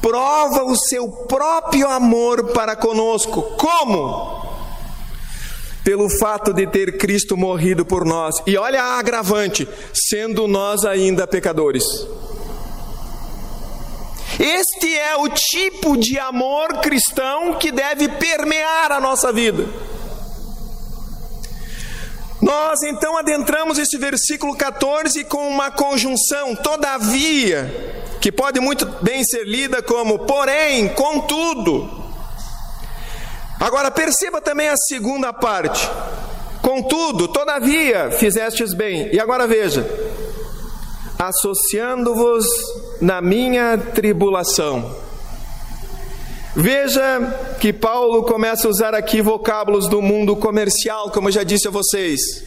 prova 0.01 0.63
o 0.63 0.75
seu 0.75 1.07
próprio 1.07 1.89
amor 1.89 2.51
para 2.51 2.75
conosco. 2.75 3.41
Como? 3.57 4.38
Pelo 5.83 6.09
fato 6.09 6.53
de 6.53 6.67
ter 6.67 6.97
Cristo 6.97 7.37
morrido 7.37 7.85
por 7.85 8.05
nós. 8.05 8.35
E 8.45 8.57
olha 8.57 8.83
a 8.83 8.99
agravante: 8.99 9.67
sendo 9.93 10.47
nós 10.47 10.83
ainda 10.83 11.25
pecadores. 11.25 11.83
Este 14.39 14.97
é 14.97 15.17
o 15.17 15.27
tipo 15.27 15.97
de 15.97 16.17
amor 16.17 16.79
cristão 16.79 17.55
que 17.55 17.71
deve 17.71 18.07
permear 18.07 18.91
a 18.91 18.99
nossa 19.01 19.33
vida. 19.33 19.67
Nós 22.41 22.81
então 22.83 23.17
adentramos 23.17 23.77
esse 23.77 23.97
versículo 23.97 24.55
14 24.55 25.25
com 25.25 25.49
uma 25.49 25.69
conjunção, 25.69 26.55
todavia, 26.55 28.05
que 28.21 28.31
pode 28.31 28.61
muito 28.61 28.85
bem 29.01 29.23
ser 29.25 29.43
lida 29.43 29.81
como 29.81 30.19
porém, 30.19 30.87
contudo. 30.89 32.08
Agora 33.59 33.91
perceba 33.91 34.39
também 34.39 34.69
a 34.69 34.77
segunda 34.77 35.33
parte. 35.33 35.89
Contudo, 36.61 37.27
todavia, 37.27 38.11
fizestes 38.11 38.73
bem. 38.73 39.09
E 39.13 39.19
agora 39.19 39.45
veja: 39.45 39.85
associando-vos 41.17 42.47
na 43.01 43.21
minha 43.21 43.77
tribulação. 43.77 44.95
Veja 46.55 47.55
que 47.59 47.71
Paulo 47.71 48.23
começa 48.23 48.67
a 48.67 48.71
usar 48.71 48.95
aqui 48.95 49.21
vocábulos 49.21 49.87
do 49.87 50.01
mundo 50.01 50.35
comercial, 50.35 51.11
como 51.11 51.27
eu 51.27 51.31
já 51.33 51.43
disse 51.43 51.67
a 51.67 51.71
vocês. 51.71 52.43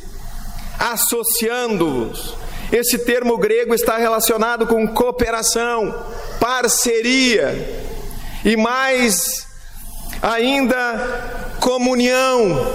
Associando-vos. 0.79 2.35
Esse 2.73 2.99
termo 2.99 3.37
grego 3.37 3.75
está 3.75 3.99
relacionado 3.99 4.67
com 4.67 4.89
cooperação, 4.89 5.95
parceria 6.41 7.85
e 8.45 8.57
mais 8.57 9.47
ainda 10.23 11.57
comunhão. 11.61 12.67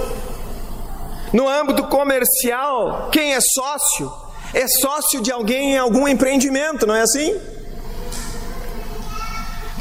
No 1.32 1.48
âmbito 1.48 1.84
comercial, 1.88 3.08
quem 3.10 3.34
é 3.34 3.40
sócio 3.40 4.28
é 4.54 4.66
sócio 4.66 5.20
de 5.20 5.30
alguém 5.30 5.74
em 5.74 5.78
algum 5.78 6.08
empreendimento, 6.08 6.86
não 6.86 6.94
é 6.94 7.02
assim? 7.02 7.38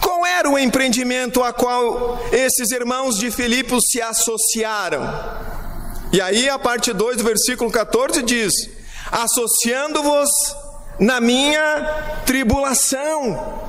Qual 0.02 0.26
era 0.26 0.50
o 0.50 0.60
empreendimento 0.60 1.44
a 1.44 1.54
qual 1.54 2.20
esses 2.32 2.72
irmãos 2.72 3.18
de 3.18 3.32
Filipos 3.32 3.86
se 3.90 4.02
associaram? 4.02 5.02
E 6.12 6.22
aí 6.22 6.50
a 6.50 6.60
parte 6.60 6.94
2 6.94 7.18
do 7.18 7.24
versículo 7.24 7.72
14 7.72 8.22
diz: 8.24 8.54
associando-vos 9.12 10.30
na 11.00 11.22
minha 11.22 12.22
tribulação. 12.26 13.66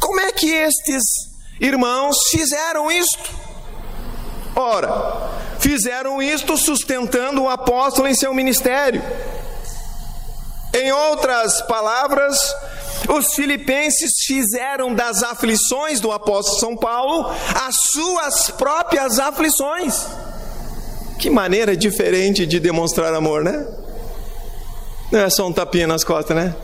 Como 0.00 0.20
é 0.20 0.32
que 0.32 0.48
estes 0.48 1.27
irmãos 1.60 2.16
fizeram 2.30 2.90
isto? 2.90 3.30
Ora, 4.54 5.30
fizeram 5.60 6.20
isto 6.20 6.56
sustentando 6.56 7.42
o 7.42 7.48
apóstolo 7.48 8.08
em 8.08 8.14
seu 8.14 8.34
ministério. 8.34 9.02
Em 10.74 10.92
outras 10.92 11.62
palavras, 11.62 12.36
os 13.08 13.34
filipenses 13.34 14.10
fizeram 14.26 14.94
das 14.94 15.22
aflições 15.22 16.00
do 16.00 16.12
apóstolo 16.12 16.58
São 16.58 16.76
Paulo 16.76 17.30
as 17.54 17.74
suas 17.92 18.50
próprias 18.50 19.18
aflições. 19.18 20.06
Que 21.18 21.30
maneira 21.30 21.76
diferente 21.76 22.46
de 22.46 22.60
demonstrar 22.60 23.12
amor, 23.14 23.42
né? 23.42 23.66
Não 25.10 25.20
é 25.20 25.30
só 25.30 25.46
um 25.46 25.52
tapinha 25.52 25.86
nas 25.86 26.04
costas, 26.04 26.36
né? 26.36 26.54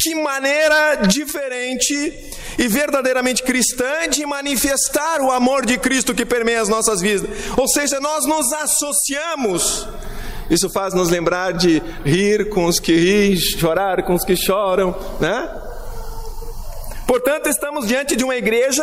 Que 0.00 0.14
maneira 0.14 0.96
diferente 1.06 2.30
e 2.58 2.66
verdadeiramente 2.66 3.44
cristã 3.44 4.08
de 4.10 4.26
manifestar 4.26 5.20
o 5.20 5.30
amor 5.30 5.64
de 5.64 5.78
Cristo 5.78 6.12
que 6.12 6.26
permeia 6.26 6.60
as 6.60 6.68
nossas 6.68 7.00
vidas. 7.00 7.30
Ou 7.56 7.68
seja, 7.68 8.00
nós 8.00 8.26
nos 8.26 8.52
associamos. 8.52 9.86
Isso 10.50 10.68
faz 10.68 10.92
nos 10.92 11.08
lembrar 11.08 11.52
de 11.52 11.80
rir 12.04 12.48
com 12.48 12.64
os 12.66 12.80
que 12.80 12.92
riem, 12.92 13.36
chorar 13.36 14.02
com 14.02 14.14
os 14.14 14.24
que 14.24 14.34
choram, 14.34 14.94
né? 15.20 15.48
Portanto, 17.06 17.48
estamos 17.48 17.86
diante 17.86 18.16
de 18.16 18.24
uma 18.24 18.36
igreja 18.36 18.82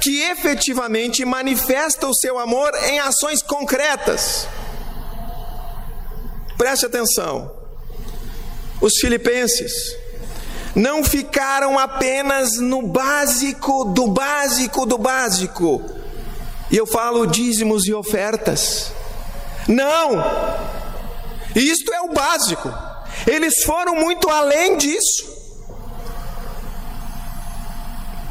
que 0.00 0.22
efetivamente 0.22 1.24
manifesta 1.24 2.06
o 2.06 2.14
seu 2.14 2.38
amor 2.38 2.72
em 2.84 2.98
ações 3.00 3.42
concretas. 3.42 4.48
Preste 6.56 6.86
atenção. 6.86 7.50
Os 8.80 8.94
filipenses 9.00 9.96
não 10.78 11.02
ficaram 11.02 11.76
apenas 11.76 12.56
no 12.58 12.82
básico 12.82 13.84
do 13.86 14.06
básico 14.06 14.86
do 14.86 14.96
básico. 14.96 15.82
E 16.70 16.76
eu 16.76 16.86
falo 16.86 17.26
dízimos 17.26 17.84
e 17.86 17.92
ofertas. 17.92 18.92
Não! 19.66 20.22
Isto 21.56 21.92
é 21.92 22.00
o 22.02 22.12
básico. 22.12 22.72
Eles 23.26 23.64
foram 23.64 23.96
muito 23.96 24.30
além 24.30 24.76
disso. 24.76 25.36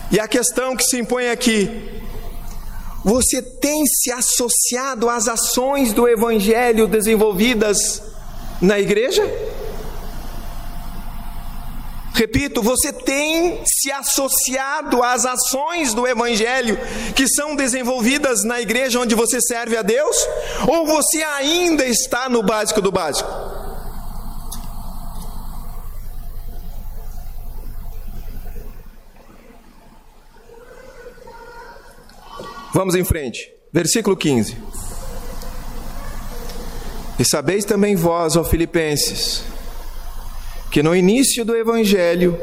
E 0.10 0.18
a 0.18 0.28
questão 0.28 0.74
que 0.74 0.86
se 0.86 0.98
impõe 0.98 1.30
aqui: 1.30 2.02
você 3.04 3.42
tem 3.42 3.86
se 3.86 4.10
associado 4.10 5.10
às 5.10 5.28
ações 5.28 5.92
do 5.92 6.08
Evangelho 6.08 6.88
desenvolvidas 6.88 8.02
na 8.62 8.80
igreja? 8.80 9.22
Repito, 12.18 12.64
você 12.64 12.92
tem 12.92 13.62
se 13.64 13.92
associado 13.92 15.04
às 15.04 15.24
ações 15.24 15.94
do 15.94 16.08
Evangelho 16.08 16.76
que 17.16 17.28
são 17.28 17.56
desenvolvidas 17.56 18.44
na 18.44 18.60
igreja 18.60 19.00
onde 19.00 19.14
você 19.14 19.40
serve 19.40 19.78
a 19.78 19.84
Deus? 19.84 20.18
Ou 20.68 20.88
você 20.88 21.22
ainda 21.22 21.86
está 21.86 22.28
no 22.28 22.42
básico 22.42 22.82
do 22.82 22.92
básico? 22.92 23.30
Vamos 32.74 32.96
em 32.96 33.04
frente. 33.04 33.54
Versículo 33.72 34.18
15. 34.18 34.58
E 37.20 37.24
sabeis 37.24 37.64
também 37.64 37.96
vós, 37.96 38.36
ó 38.36 38.44
Filipenses, 38.44 39.44
que 40.72 40.84
no 40.84 40.96
início 40.96 41.44
do 41.46 41.56
Evangelho, 41.56 42.38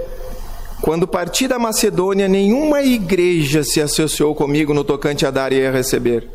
quando 0.81 1.07
parti 1.07 1.47
da 1.47 1.59
Macedônia, 1.59 2.29
nenhuma 2.29 2.83
igreja 2.83 3.63
se 3.63 3.81
associou 3.81 4.35
comigo 4.35 4.75
no 4.75 4.85
tocante 4.85 5.25
a 5.25 5.31
dar 5.31 5.53
e 5.53 5.67
a 5.67 5.71
receber, 5.71 6.29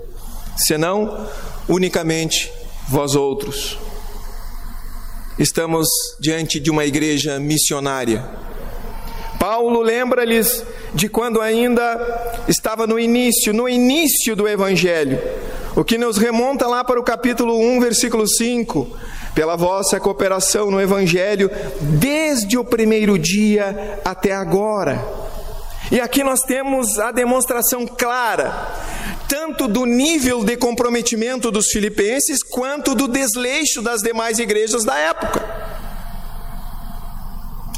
senão 0.56 1.28
unicamente 1.68 2.52
vós 2.88 3.16
outros. 3.16 3.78
Estamos 5.38 5.88
diante 6.20 6.60
de 6.60 6.70
uma 6.70 6.86
igreja 6.86 7.40
missionária 7.40 8.50
Paulo 9.40 9.82
lembra-lhes 9.82 10.66
de 10.94 11.08
quando 11.08 11.40
ainda 11.40 12.44
estava 12.50 12.86
no 12.86 13.00
início, 13.00 13.54
no 13.54 13.70
início 13.70 14.36
do 14.36 14.46
Evangelho, 14.46 15.18
o 15.78 15.84
que 15.84 15.98
nos 15.98 16.18
remonta 16.18 16.68
lá 16.68 16.84
para 16.84 17.00
o 17.00 17.04
capítulo 17.04 17.58
1, 17.58 17.80
versículo 17.80 18.28
5. 18.28 18.98
Pela 19.40 19.56
vossa 19.56 20.02
cooperação 20.02 20.70
no 20.70 20.82
Evangelho, 20.82 21.50
desde 21.80 22.58
o 22.58 22.66
primeiro 22.66 23.18
dia 23.18 23.98
até 24.04 24.34
agora. 24.34 25.02
E 25.90 26.02
aqui 26.02 26.26
nós 26.26 26.42
temos 26.42 27.00
a 27.00 27.10
demonstração 27.14 27.88
clara, 27.88 28.52
tanto 29.30 29.66
do 29.66 29.86
nível 29.86 30.44
de 30.44 30.58
comprometimento 30.58 31.50
dos 31.52 31.68
filipenses, 31.68 32.44
quanto 32.44 32.94
do 32.94 33.08
desleixo 33.08 33.82
das 33.82 34.02
demais 34.02 34.40
igrejas 34.40 34.84
da 34.84 34.98
época. 34.98 35.42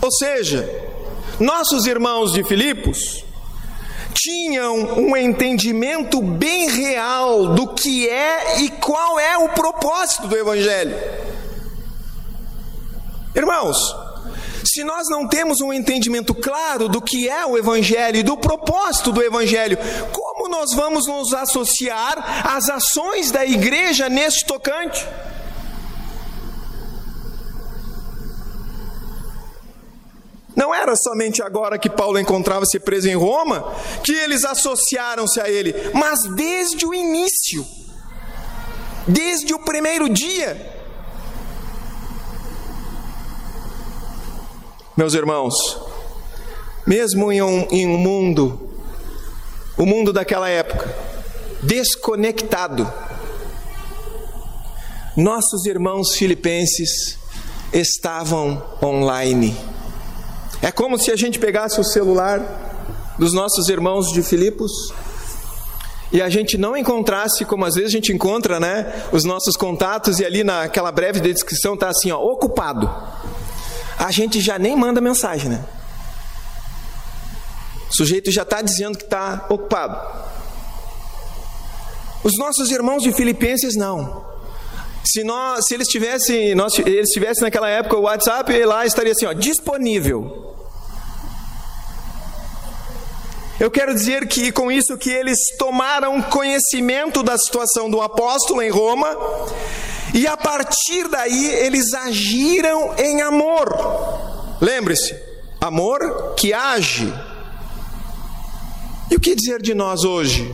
Ou 0.01 0.11
seja, 0.11 0.67
nossos 1.39 1.85
irmãos 1.85 2.33
de 2.33 2.43
Filipos 2.43 3.23
tinham 4.15 4.77
um 4.97 5.15
entendimento 5.15 6.23
bem 6.23 6.71
real 6.71 7.49
do 7.49 7.67
que 7.67 8.09
é 8.09 8.61
e 8.61 8.69
qual 8.71 9.19
é 9.19 9.37
o 9.37 9.49
propósito 9.49 10.27
do 10.27 10.35
Evangelho. 10.35 10.97
Irmãos, 13.33 13.95
se 14.65 14.83
nós 14.83 15.07
não 15.09 15.27
temos 15.27 15.61
um 15.61 15.71
entendimento 15.73 16.33
claro 16.33 16.87
do 16.87 17.01
que 17.01 17.29
é 17.29 17.45
o 17.45 17.57
Evangelho 17.57 18.17
e 18.17 18.23
do 18.23 18.37
propósito 18.37 19.11
do 19.11 19.21
Evangelho, 19.21 19.77
como 20.11 20.49
nós 20.49 20.73
vamos 20.73 21.07
nos 21.07 21.33
associar 21.33 22.47
às 22.47 22.69
ações 22.69 23.31
da 23.31 23.45
igreja 23.45 24.09
neste 24.09 24.45
tocante? 24.45 25.07
Não 30.55 30.75
era 30.75 30.95
somente 30.95 31.41
agora 31.41 31.79
que 31.79 31.89
Paulo 31.89 32.19
encontrava-se 32.19 32.79
preso 32.79 33.07
em 33.07 33.15
Roma 33.15 33.73
que 34.03 34.11
eles 34.11 34.43
associaram-se 34.43 35.39
a 35.39 35.49
ele, 35.49 35.73
mas 35.93 36.19
desde 36.35 36.85
o 36.85 36.93
início, 36.93 37.65
desde 39.07 39.53
o 39.53 39.59
primeiro 39.59 40.09
dia. 40.09 40.80
Meus 44.95 45.13
irmãos, 45.13 45.55
mesmo 46.85 47.31
em 47.31 47.41
um, 47.41 47.67
em 47.71 47.87
um 47.87 47.97
mundo, 47.97 48.69
o 49.77 49.85
mundo 49.85 50.11
daquela 50.13 50.49
época, 50.49 50.93
desconectado, 51.61 52.91
nossos 55.15 55.65
irmãos 55.65 56.15
filipenses 56.15 57.17
estavam 57.73 58.61
online 58.81 59.55
é 60.61 60.71
como 60.71 60.97
se 60.99 61.09
a 61.11 61.15
gente 61.15 61.39
pegasse 61.39 61.79
o 61.79 61.83
celular 61.83 63.15
dos 63.17 63.33
nossos 63.33 63.67
irmãos 63.67 64.11
de 64.11 64.21
Filipos 64.21 64.93
e 66.11 66.21
a 66.21 66.29
gente 66.29 66.55
não 66.55 66.77
encontrasse, 66.77 67.43
como 67.45 67.65
às 67.65 67.73
vezes 67.73 67.89
a 67.89 67.95
gente 67.95 68.13
encontra, 68.13 68.59
né, 68.59 69.07
os 69.11 69.23
nossos 69.23 69.55
contatos 69.55 70.19
e 70.19 70.25
ali 70.25 70.43
naquela 70.43 70.91
breve 70.91 71.19
descrição 71.19 71.73
está 71.73 71.89
assim, 71.89 72.11
ó, 72.11 72.19
ocupado. 72.19 72.87
A 74.01 74.09
gente 74.09 74.41
já 74.41 74.57
nem 74.57 74.75
manda 74.75 74.99
mensagem, 74.99 75.47
né? 75.47 75.63
O 77.87 77.95
sujeito 77.95 78.31
já 78.31 78.41
está 78.41 78.59
dizendo 78.59 78.97
que 78.97 79.03
está 79.03 79.45
ocupado. 79.47 79.95
Os 82.23 82.35
nossos 82.35 82.71
irmãos 82.71 83.03
de 83.03 83.13
Filipenses 83.13 83.75
não. 83.75 84.25
Se, 85.05 85.23
nós, 85.23 85.67
se 85.67 85.75
eles 85.75 85.87
tivessem, 85.87 86.55
nós, 86.55 86.79
eles 86.79 87.09
tivessem 87.09 87.43
naquela 87.43 87.69
época 87.69 87.95
o 87.95 88.01
WhatsApp, 88.01 88.65
lá 88.65 88.87
estaria 88.87 89.11
assim, 89.11 89.27
ó, 89.27 89.33
disponível. 89.33 90.55
Eu 93.59 93.69
quero 93.69 93.93
dizer 93.93 94.27
que 94.27 94.51
com 94.51 94.71
isso 94.71 94.97
que 94.97 95.11
eles 95.11 95.37
tomaram 95.59 96.19
conhecimento 96.23 97.21
da 97.21 97.37
situação 97.37 97.87
do 97.87 98.01
apóstolo 98.01 98.63
em 98.63 98.71
Roma 98.71 99.15
e 100.13 100.27
a 100.27 100.35
partir 100.35 101.07
daí 101.07 101.45
eles 101.45 101.93
agiram 101.93 102.95
em 102.97 103.21
amor. 103.21 103.69
Lembre-se, 104.59 105.15
amor 105.59 106.35
que 106.35 106.53
age. 106.53 107.11
E 109.09 109.15
o 109.15 109.19
que 109.19 109.35
dizer 109.35 109.61
de 109.61 109.73
nós 109.73 110.03
hoje? 110.03 110.53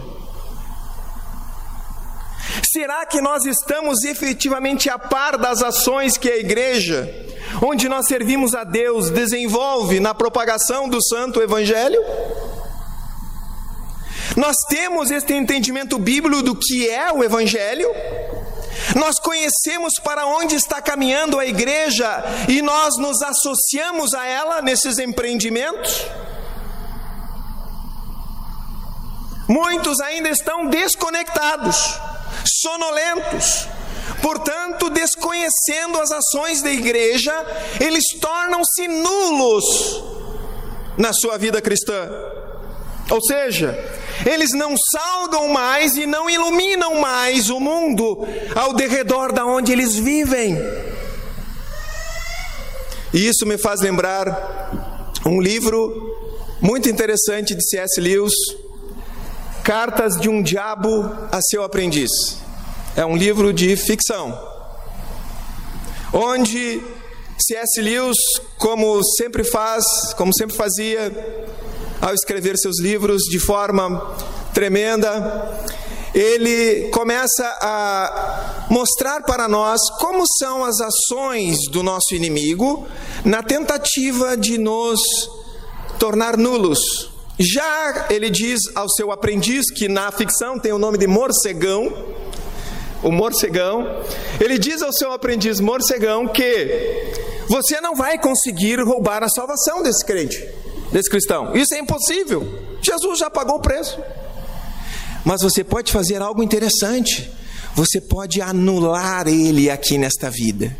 Será 2.72 3.06
que 3.06 3.22
nós 3.22 3.46
estamos 3.46 4.04
efetivamente 4.04 4.90
a 4.90 5.00
par 5.00 5.38
das 5.38 5.62
ações 5.62 6.18
que 6.18 6.30
a 6.30 6.38
igreja, 6.38 7.10
onde 7.62 7.90
nós 7.90 8.08
servimos 8.08 8.54
a 8.54 8.64
Deus, 8.64 9.10
desenvolve 9.10 10.00
na 10.00 10.14
propagação 10.14 10.88
do 10.88 11.02
santo 11.04 11.42
evangelho? 11.42 12.02
Nós 14.36 14.56
temos 14.70 15.10
este 15.10 15.34
entendimento 15.34 15.98
bíblico 15.98 16.44
do 16.44 16.56
que 16.56 16.88
é 16.88 17.12
o 17.12 17.24
Evangelho, 17.24 17.90
nós 18.96 19.20
conhecemos 19.20 19.94
para 20.04 20.26
onde 20.26 20.56
está 20.56 20.82
caminhando 20.82 21.40
a 21.40 21.46
igreja 21.46 22.24
e 22.48 22.62
nós 22.62 22.98
nos 22.98 23.22
associamos 23.22 24.14
a 24.14 24.26
ela 24.26 24.62
nesses 24.62 24.98
empreendimentos. 24.98 26.06
Muitos 29.48 30.00
ainda 30.02 30.30
estão 30.30 30.68
desconectados, 30.68 31.78
sonolentos, 32.62 33.66
portanto, 34.22 34.90
desconhecendo 34.90 36.02
as 36.02 36.12
ações 36.12 36.62
da 36.62 36.70
igreja, 36.70 37.34
eles 37.80 38.04
tornam-se 38.20 38.88
nulos 38.88 40.04
na 40.98 41.14
sua 41.14 41.38
vida 41.38 41.62
cristã. 41.62 42.10
Ou 43.10 43.22
seja, 43.22 43.78
eles 44.26 44.52
não 44.54 44.76
salgam 44.92 45.48
mais 45.50 45.96
e 45.98 46.06
não 46.06 46.30
iluminam 46.30 46.96
mais 47.00 47.50
o 47.50 47.60
mundo 47.60 48.28
ao 48.56 48.74
derredor 48.74 49.32
da 49.32 49.46
onde 49.46 49.72
eles 49.72 49.96
vivem. 49.96 50.58
E 53.14 53.28
isso 53.28 53.46
me 53.46 53.58
faz 53.58 53.82
lembrar 53.82 55.12
um 55.26 55.42
livro 55.42 56.16
muito 56.62 56.90
interessante 56.90 57.54
de 57.56 57.64
C.S. 57.68 58.00
Lewis, 58.00 58.34
Cartas 59.64 60.20
de 60.20 60.30
um 60.30 60.42
Diabo 60.42 60.88
a 61.32 61.40
seu 61.42 61.64
Aprendiz. 61.64 62.10
É 62.96 63.06
um 63.06 63.16
livro 63.16 63.54
de 63.54 63.76
ficção, 63.76 64.38
onde 66.14 66.82
C.S. 67.40 67.82
Lewis, 67.82 68.18
como 68.58 69.04
sempre 69.18 69.44
faz, 69.44 69.86
como 70.16 70.34
sempre 70.36 70.56
fazia, 70.56 71.12
ao 72.02 72.14
escrever 72.14 72.58
seus 72.58 72.80
livros 72.80 73.24
de 73.24 73.40
forma 73.40 74.16
tremenda, 74.54 75.52
ele 76.14 76.90
começa 76.90 77.46
a 77.62 78.66
mostrar 78.70 79.22
para 79.24 79.48
nós 79.48 79.80
como 80.00 80.24
são 80.40 80.64
as 80.64 80.80
ações 80.80 81.58
do 81.70 81.84
nosso 81.84 82.16
inimigo 82.16 82.88
na 83.24 83.44
tentativa 83.44 84.36
de 84.36 84.58
nos 84.58 85.00
tornar 86.00 86.38
nulos. 86.38 87.12
Já 87.40 88.08
ele 88.10 88.30
diz 88.30 88.60
ao 88.74 88.90
seu 88.90 89.12
aprendiz, 89.12 89.70
que 89.72 89.88
na 89.88 90.12
ficção 90.12 90.58
tem 90.58 90.72
o 90.72 90.80
nome 90.80 90.98
de 90.98 91.06
morcegão, 91.06 91.94
o 93.04 93.12
morcegão, 93.12 94.02
ele 94.40 94.58
diz 94.58 94.82
ao 94.82 94.92
seu 94.92 95.12
aprendiz 95.12 95.60
morcegão 95.60 96.28
que 96.28 97.14
você 97.48 97.80
não 97.80 97.96
vai 97.96 98.18
conseguir 98.18 98.80
roubar 98.82 99.24
a 99.24 99.30
salvação 99.30 99.84
desse 99.84 100.04
crente 100.04 100.57
desse 100.92 101.10
cristão. 101.10 101.56
Isso 101.56 101.74
é 101.74 101.80
impossível. 101.80 102.78
Jesus 102.82 103.20
já 103.20 103.30
pagou 103.30 103.56
o 103.58 103.62
preço. 103.62 104.00
Mas 105.26 105.42
você 105.42 105.64
pode 105.64 105.92
fazer 105.92 106.22
algo 106.22 106.42
interessante. 106.42 107.30
Você 107.76 108.00
pode 108.00 108.42
anular 108.42 109.28
ele 109.28 109.70
aqui 109.70 109.98
nesta 109.98 110.30
vida. 110.30 110.76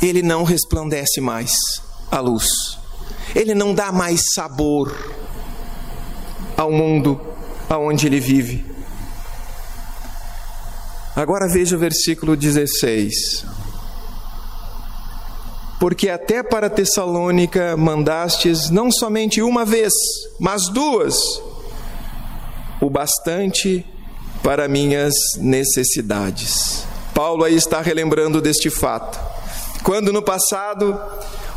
Ele 0.00 0.22
não 0.22 0.44
resplandece 0.44 1.20
mais 1.20 1.50
a 2.10 2.20
luz. 2.20 2.46
Ele 3.34 3.54
não 3.54 3.74
dá 3.74 3.90
mais 3.90 4.20
sabor 4.34 4.94
ao 6.56 6.70
mundo 6.70 7.20
aonde 7.68 8.06
ele 8.06 8.20
vive. 8.20 8.64
Agora 11.16 11.48
veja 11.48 11.74
o 11.74 11.78
versículo 11.78 12.36
16 12.36 13.57
porque 15.78 16.08
até 16.08 16.42
para 16.42 16.68
Tessalônica 16.68 17.76
mandastes 17.76 18.68
não 18.70 18.90
somente 18.90 19.40
uma 19.40 19.64
vez, 19.64 19.92
mas 20.38 20.68
duas, 20.68 21.16
o 22.80 22.90
bastante 22.90 23.86
para 24.42 24.68
minhas 24.68 25.14
necessidades. 25.38 26.84
Paulo 27.14 27.44
aí 27.44 27.54
está 27.54 27.80
relembrando 27.80 28.40
deste 28.40 28.70
fato. 28.70 29.18
Quando 29.82 30.12
no 30.12 30.22
passado 30.22 31.00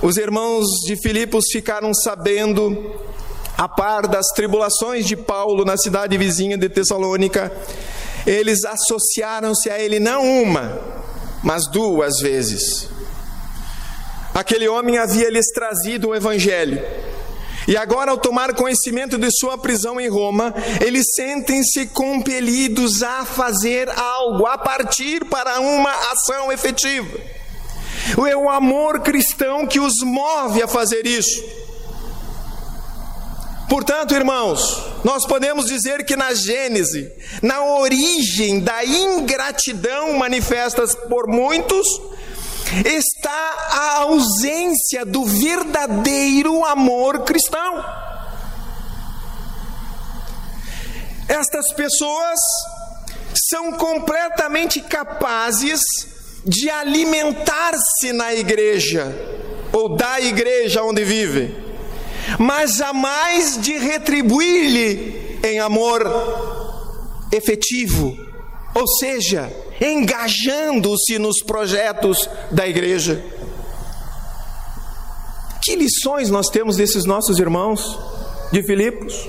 os 0.01 0.17
irmãos 0.17 0.65
de 0.85 0.95
Filipos 0.95 1.45
ficaram 1.51 1.93
sabendo, 1.93 2.95
a 3.57 3.67
par 3.67 4.07
das 4.07 4.27
tribulações 4.29 5.05
de 5.05 5.15
Paulo 5.15 5.65
na 5.65 5.77
cidade 5.77 6.17
vizinha 6.17 6.57
de 6.57 6.69
Tessalônica, 6.69 7.51
eles 8.25 8.63
associaram-se 8.65 9.69
a 9.69 9.79
ele 9.79 9.99
não 9.99 10.23
uma, 10.43 10.79
mas 11.43 11.67
duas 11.67 12.19
vezes. 12.19 12.89
Aquele 14.33 14.67
homem 14.67 14.97
havia 14.97 15.29
lhes 15.29 15.47
trazido 15.47 16.09
o 16.09 16.15
Evangelho. 16.15 16.81
E 17.67 17.77
agora, 17.77 18.11
ao 18.11 18.17
tomar 18.17 18.53
conhecimento 18.55 19.17
de 19.17 19.29
sua 19.31 19.57
prisão 19.57 19.99
em 19.99 20.09
Roma, 20.09 20.53
eles 20.79 21.13
sentem-se 21.13 21.87
compelidos 21.87 23.03
a 23.03 23.23
fazer 23.23 23.89
algo, 23.89 24.47
a 24.47 24.57
partir 24.57 25.25
para 25.25 25.59
uma 25.59 25.91
ação 26.11 26.51
efetiva. 26.51 27.19
É 28.27 28.35
o 28.35 28.49
amor 28.49 29.01
cristão 29.01 29.67
que 29.67 29.79
os 29.79 30.01
move 30.03 30.61
a 30.61 30.67
fazer 30.67 31.05
isso. 31.05 31.43
Portanto, 33.69 34.13
irmãos, 34.13 34.83
nós 35.03 35.25
podemos 35.25 35.65
dizer 35.65 36.03
que 36.03 36.17
na 36.17 36.33
Gênese, 36.33 37.09
na 37.41 37.63
origem 37.63 38.59
da 38.59 38.83
ingratidão 38.83 40.17
manifestas 40.17 40.93
por 40.93 41.27
muitos, 41.27 41.87
está 42.85 43.53
a 43.71 43.97
ausência 43.99 45.05
do 45.05 45.25
verdadeiro 45.25 46.63
amor 46.65 47.23
cristão. 47.23 47.83
Estas 51.27 51.73
pessoas 51.73 52.39
são 53.49 53.73
completamente 53.73 54.81
capazes 54.81 55.81
de 56.45 56.69
alimentar-se 56.69 58.11
na 58.13 58.33
igreja 58.33 59.15
ou 59.71 59.95
da 59.95 60.19
igreja 60.19 60.83
onde 60.83 61.03
vive, 61.03 61.55
mas 62.39 62.75
jamais 62.75 63.57
de 63.61 63.77
retribuir-lhe 63.77 65.39
em 65.43 65.59
amor 65.59 66.01
efetivo, 67.31 68.17
ou 68.75 68.87
seja, 68.87 69.51
engajando-se 69.81 71.17
nos 71.17 71.41
projetos 71.41 72.29
da 72.51 72.67
igreja. 72.67 73.21
Que 75.63 75.75
lições 75.75 76.29
nós 76.29 76.47
temos 76.47 76.75
desses 76.77 77.03
nossos 77.05 77.39
irmãos 77.39 77.97
de 78.51 78.63
Filipos? 78.63 79.27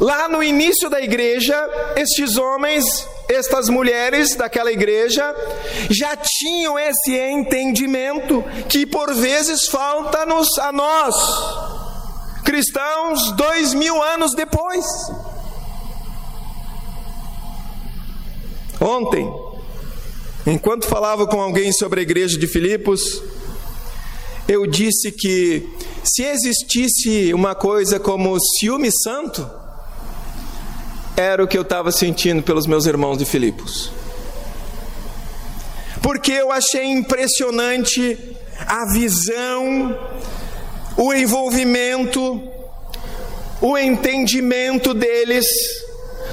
Lá 0.00 0.30
no 0.30 0.42
início 0.42 0.88
da 0.88 0.98
igreja, 0.98 1.54
estes 1.94 2.38
homens, 2.38 3.06
estas 3.28 3.68
mulheres 3.68 4.34
daquela 4.34 4.72
igreja, 4.72 5.22
já 5.90 6.16
tinham 6.16 6.78
esse 6.78 7.14
entendimento 7.14 8.42
que 8.66 8.86
por 8.86 9.12
vezes 9.14 9.68
falta-nos 9.68 10.58
a 10.58 10.72
nós, 10.72 11.14
cristãos, 12.44 13.32
dois 13.32 13.74
mil 13.74 14.02
anos 14.02 14.32
depois. 14.34 14.86
Ontem, 18.80 19.30
enquanto 20.46 20.86
falava 20.86 21.26
com 21.26 21.40
alguém 21.40 21.70
sobre 21.70 22.00
a 22.00 22.02
igreja 22.02 22.38
de 22.38 22.46
Filipos, 22.46 23.22
eu 24.48 24.66
disse 24.66 25.12
que 25.12 25.68
se 26.02 26.22
existisse 26.22 27.34
uma 27.34 27.54
coisa 27.54 28.00
como 28.00 28.38
ciúme 28.58 28.90
santo, 28.90 29.48
era 31.14 31.44
o 31.44 31.46
que 31.46 31.58
eu 31.58 31.62
estava 31.62 31.92
sentindo 31.92 32.42
pelos 32.42 32.66
meus 32.66 32.86
irmãos 32.86 33.18
de 33.18 33.26
Filipos. 33.26 33.92
Porque 36.02 36.32
eu 36.32 36.50
achei 36.50 36.86
impressionante 36.86 38.18
a 38.66 38.90
visão, 38.94 39.98
o 40.96 41.12
envolvimento, 41.12 42.42
o 43.60 43.76
entendimento 43.76 44.94
deles 44.94 45.46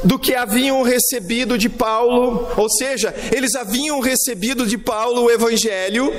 do 0.07 0.17
que 0.17 0.33
haviam 0.33 0.83
recebido 0.83 1.57
de 1.57 1.67
Paulo, 1.67 2.49
ou 2.55 2.69
seja, 2.69 3.13
eles 3.35 3.55
haviam 3.55 3.99
recebido 3.99 4.65
de 4.65 4.77
Paulo 4.77 5.23
o 5.23 5.29
Evangelho, 5.29 6.13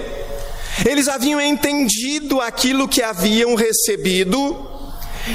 eles 0.85 1.09
haviam 1.09 1.41
entendido 1.41 2.39
aquilo 2.39 2.87
que 2.87 3.03
haviam 3.03 3.55
recebido, 3.55 4.69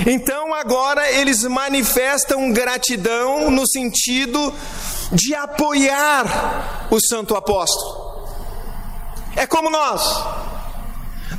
então 0.06 0.54
agora 0.54 1.12
eles 1.14 1.44
manifestam 1.46 2.54
gratidão 2.54 3.50
no 3.50 3.68
sentido 3.68 4.54
de 5.12 5.34
apoiar 5.34 6.88
o 6.92 7.00
Santo 7.00 7.36
Apóstolo. 7.36 8.28
É 9.36 9.48
como 9.48 9.72
nós, 9.72 10.04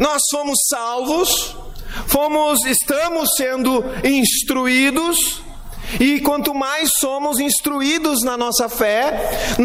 nós 0.01 0.21
somos 0.29 0.59
salvos, 0.69 1.57
fomos, 2.09 2.65
estamos 2.65 3.31
sendo 3.37 3.85
instruídos 4.03 5.44
e 6.01 6.21
quanto 6.21 6.55
mais 6.55 6.91
somos 6.99 7.39
instruídos 7.39 8.23
na 8.23 8.37
nossa 8.37 8.69
fé, 8.69 9.57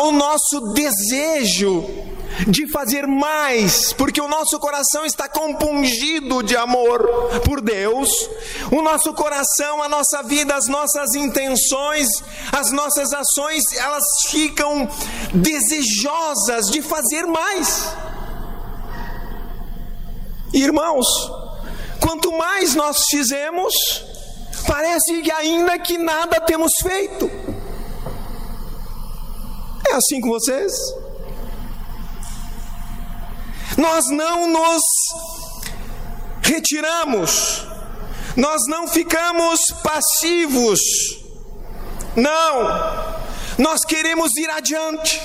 o 0.00 0.12
nosso 0.12 0.72
desejo 0.72 2.06
de 2.46 2.66
fazer 2.70 3.06
mais, 3.06 3.92
porque 3.92 4.20
o 4.20 4.28
nosso 4.28 4.58
coração 4.58 5.06
está 5.06 5.28
compungido 5.28 6.42
de 6.42 6.56
amor 6.56 7.08
por 7.44 7.60
Deus, 7.60 8.10
o 8.70 8.82
nosso 8.82 9.14
coração, 9.14 9.82
a 9.82 9.88
nossa 9.88 10.22
vida, 10.22 10.54
as 10.54 10.66
nossas 10.66 11.14
intenções, 11.14 12.08
as 12.52 12.70
nossas 12.72 13.12
ações, 13.12 13.62
elas 13.76 14.04
ficam 14.28 14.88
desejosas 15.32 16.66
de 16.66 16.82
fazer 16.82 17.26
mais. 17.26 17.94
Irmãos, 20.52 21.06
quanto 22.00 22.32
mais 22.32 22.74
nós 22.74 23.04
fizemos, 23.10 23.74
Parece 24.66 25.22
que 25.22 25.30
ainda 25.30 25.78
que 25.78 25.96
nada 25.96 26.40
temos 26.40 26.72
feito. 26.82 27.30
É 29.88 29.94
assim 29.94 30.20
com 30.20 30.30
vocês? 30.30 30.72
Nós 33.76 34.04
não 34.10 34.48
nos 34.48 34.82
retiramos, 36.42 37.66
nós 38.36 38.62
não 38.68 38.88
ficamos 38.88 39.60
passivos, 39.82 40.80
não, 42.14 43.04
nós 43.58 43.84
queremos 43.84 44.34
ir 44.36 44.48
adiante. 44.50 45.20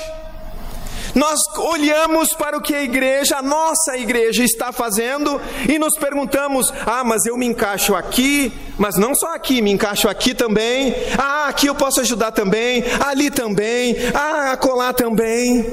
Nós 1.14 1.40
olhamos 1.58 2.34
para 2.34 2.58
o 2.58 2.62
que 2.62 2.74
a 2.74 2.84
igreja, 2.84 3.38
a 3.38 3.42
nossa 3.42 3.98
igreja, 3.98 4.46
está 4.46 4.72
fazendo 4.72 5.42
e 5.68 5.78
nos 5.78 5.98
perguntamos: 5.98 6.74
ah, 6.86 7.04
mas 7.04 7.26
eu 7.26 7.38
me 7.38 7.46
encaixo 7.46 7.96
aqui, 7.96 8.54
mas 8.82 8.96
não 8.96 9.14
só 9.14 9.36
aqui, 9.36 9.62
me 9.62 9.72
encaixo 9.72 10.10
aqui 10.10 10.34
também. 10.34 10.96
Ah, 11.16 11.50
aqui 11.50 11.68
eu 11.68 11.76
posso 11.76 12.02
ajudar 12.02 12.32
também, 12.32 12.84
ali 13.06 13.30
também, 13.30 13.96
ah, 14.12 14.54
acolá 14.54 14.92
também. 14.92 15.64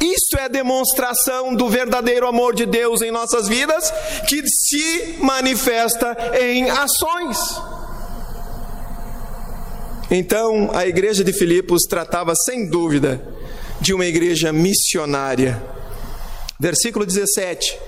Isso 0.00 0.38
é 0.38 0.48
demonstração 0.48 1.54
do 1.54 1.68
verdadeiro 1.68 2.26
amor 2.26 2.54
de 2.54 2.64
Deus 2.64 3.02
em 3.02 3.10
nossas 3.10 3.46
vidas, 3.46 3.92
que 4.26 4.42
se 4.48 5.16
manifesta 5.18 6.16
em 6.40 6.70
ações. 6.70 7.38
Então, 10.10 10.70
a 10.72 10.86
igreja 10.86 11.22
de 11.22 11.34
Filipos 11.34 11.82
tratava 11.82 12.32
sem 12.34 12.70
dúvida 12.70 13.22
de 13.82 13.92
uma 13.92 14.06
igreja 14.06 14.50
missionária. 14.50 15.62
Versículo 16.58 17.04
17. 17.04 17.87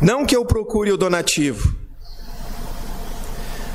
Não 0.00 0.24
que 0.24 0.36
eu 0.36 0.44
procure 0.44 0.92
o 0.92 0.96
donativo, 0.96 1.74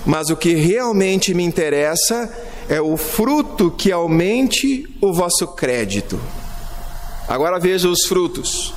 mas 0.05 0.29
o 0.29 0.35
que 0.35 0.53
realmente 0.53 1.33
me 1.33 1.43
interessa 1.43 2.31
é 2.69 2.81
o 2.81 2.97
fruto 2.97 3.71
que 3.71 3.91
aumente 3.91 4.87
o 5.01 5.13
vosso 5.13 5.47
crédito. 5.47 6.19
Agora 7.27 7.59
veja 7.59 7.87
os 7.87 8.05
frutos. 8.07 8.73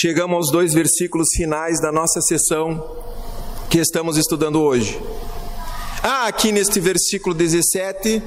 chegamos 0.00 0.36
aos 0.36 0.52
dois 0.52 0.72
versículos 0.74 1.28
finais 1.34 1.80
da 1.80 1.90
nossa 1.90 2.20
sessão 2.20 2.96
que 3.68 3.78
estamos 3.78 4.16
estudando 4.16 4.60
hoje. 4.60 4.96
Há 6.00 6.28
aqui 6.28 6.52
neste 6.52 6.78
versículo 6.78 7.34
17 7.34 8.22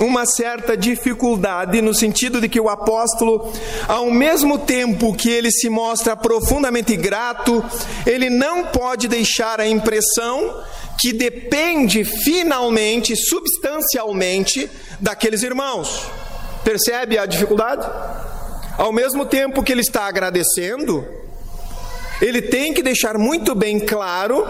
uma 0.00 0.26
certa 0.26 0.76
dificuldade 0.76 1.80
no 1.80 1.94
sentido 1.94 2.40
de 2.40 2.48
que 2.48 2.60
o 2.60 2.68
apóstolo, 2.68 3.52
ao 3.86 4.10
mesmo 4.10 4.58
tempo 4.58 5.14
que 5.14 5.30
ele 5.30 5.50
se 5.50 5.68
mostra 5.68 6.16
profundamente 6.16 6.96
grato, 6.96 7.64
ele 8.06 8.28
não 8.28 8.66
pode 8.66 9.08
deixar 9.08 9.60
a 9.60 9.68
impressão 9.68 10.62
que 11.00 11.12
depende 11.12 12.04
finalmente, 12.04 13.14
substancialmente, 13.16 14.70
daqueles 15.00 15.42
irmãos. 15.42 16.06
Percebe 16.64 17.18
a 17.18 17.26
dificuldade? 17.26 17.86
Ao 18.78 18.92
mesmo 18.92 19.26
tempo 19.26 19.62
que 19.62 19.70
ele 19.70 19.82
está 19.82 20.06
agradecendo, 20.06 21.06
ele 22.24 22.40
tem 22.40 22.72
que 22.72 22.82
deixar 22.82 23.18
muito 23.18 23.54
bem 23.54 23.78
claro 23.78 24.46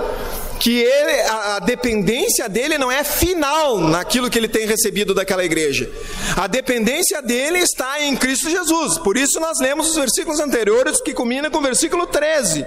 que 0.61 0.79
ele, 0.79 1.21
a, 1.23 1.57
a, 1.57 1.59
dependência 1.59 2.49
dele 2.49 2.79
não 2.79 2.91
é 2.91 3.03
final 3.03 3.79
naquilo 3.79 4.31
que 4.31 4.39
ele 4.39 4.47
tem 4.47 4.65
recebido 4.65 5.13
daquela 5.13 5.45
igreja. 5.45 5.91
A 6.37 6.47
dependência 6.47 7.21
dele 7.21 7.59
está 7.59 8.01
em 8.01 8.15
Cristo 8.15 8.49
Jesus. 8.49 8.99
Por 8.99 9.17
isso 9.17 9.41
nós 9.41 9.59
lemos 9.61 9.91
os 9.91 9.97
versículos 9.97 10.39
anteriores 10.39 11.01
que 11.03 11.13
culmina 11.13 11.51
com 11.51 11.59
o 11.59 11.63
versículo 11.63 12.07
13. 12.07 12.65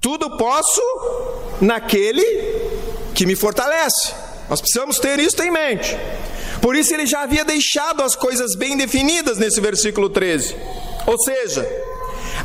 Tudo 0.00 0.36
posso 0.36 0.82
naquele 1.60 2.24
que 3.14 3.26
me 3.26 3.36
fortalece. 3.36 4.12
Nós 4.50 4.60
precisamos 4.60 4.98
ter 4.98 5.20
isso 5.20 5.40
em 5.42 5.50
mente. 5.50 5.96
Por 6.60 6.74
isso 6.74 6.92
ele 6.92 7.06
já 7.06 7.22
havia 7.22 7.44
deixado 7.44 8.02
as 8.02 8.16
coisas 8.16 8.56
bem 8.56 8.76
definidas 8.76 9.38
nesse 9.38 9.60
versículo 9.60 10.10
13. 10.10 10.56
Ou 11.06 11.18
seja, 11.22 11.93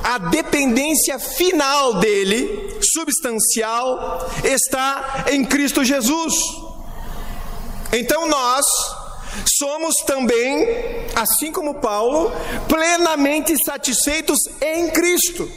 a 0.03 0.17
dependência 0.17 1.19
final 1.19 1.95
dele, 1.95 2.77
substancial, 2.81 4.29
está 4.43 5.25
em 5.31 5.43
Cristo 5.43 5.83
Jesus. 5.83 6.33
Então 7.91 8.27
nós 8.27 8.65
somos 9.57 9.95
também, 10.05 10.67
assim 11.15 11.51
como 11.51 11.75
Paulo, 11.75 12.31
plenamente 12.67 13.53
satisfeitos 13.63 14.37
em 14.61 14.89
Cristo. 14.89 15.49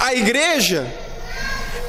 A 0.00 0.14
igreja 0.14 0.92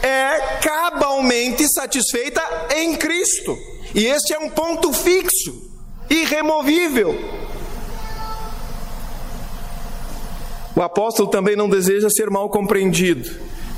é 0.02 0.58
cabalmente 0.62 1.65
satisfeita 1.73 2.41
em 2.76 2.95
Cristo. 2.95 3.58
E 3.95 4.06
este 4.06 4.34
é 4.34 4.39
um 4.39 4.49
ponto 4.49 4.91
fixo, 4.91 5.71
irremovível. 6.10 7.15
O 10.75 10.81
apóstolo 10.81 11.29
também 11.29 11.55
não 11.55 11.69
deseja 11.69 12.09
ser 12.09 12.29
mal 12.29 12.49
compreendido 12.49 13.29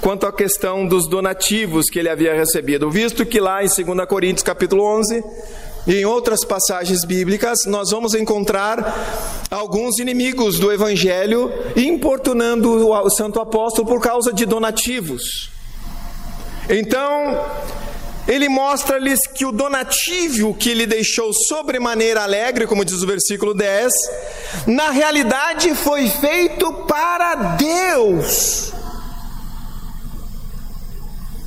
quanto 0.02 0.28
à 0.28 0.32
questão 0.32 0.88
dos 0.88 1.08
donativos 1.10 1.86
que 1.90 1.98
ele 1.98 2.10
havia 2.10 2.34
recebido, 2.34 2.92
visto 2.92 3.26
que 3.26 3.40
lá 3.40 3.64
em 3.64 3.68
2 3.68 4.08
Coríntios 4.08 4.44
capítulo 4.44 4.84
11 4.84 5.24
e 5.88 5.96
em 5.96 6.06
outras 6.06 6.46
passagens 6.46 7.04
bíblicas 7.04 7.66
nós 7.66 7.90
vamos 7.92 8.14
encontrar 8.14 9.48
alguns 9.50 10.00
inimigos 10.00 10.60
do 10.60 10.72
evangelho 10.72 11.52
importunando 11.76 12.88
o 12.88 13.10
santo 13.10 13.40
apóstolo 13.40 13.88
por 13.88 14.02
causa 14.02 14.32
de 14.32 14.46
donativos. 14.46 15.50
Então, 16.70 17.44
ele 18.28 18.50
mostra-lhes 18.50 19.20
que 19.28 19.46
o 19.46 19.52
donativo 19.52 20.54
que 20.56 20.70
ele 20.70 20.88
deixou 20.88 21.32
sobremaneira 21.32 22.24
alegre, 22.24 22.66
como 22.66 22.84
diz 22.84 23.02
o 23.04 23.08
versículo 23.08 23.54
10, 23.54 23.92
na 24.68 24.90
realidade 24.90 25.74
foi 25.76 26.10
feito 26.10 26.72
para 26.88 27.36
Deus. 27.56 28.74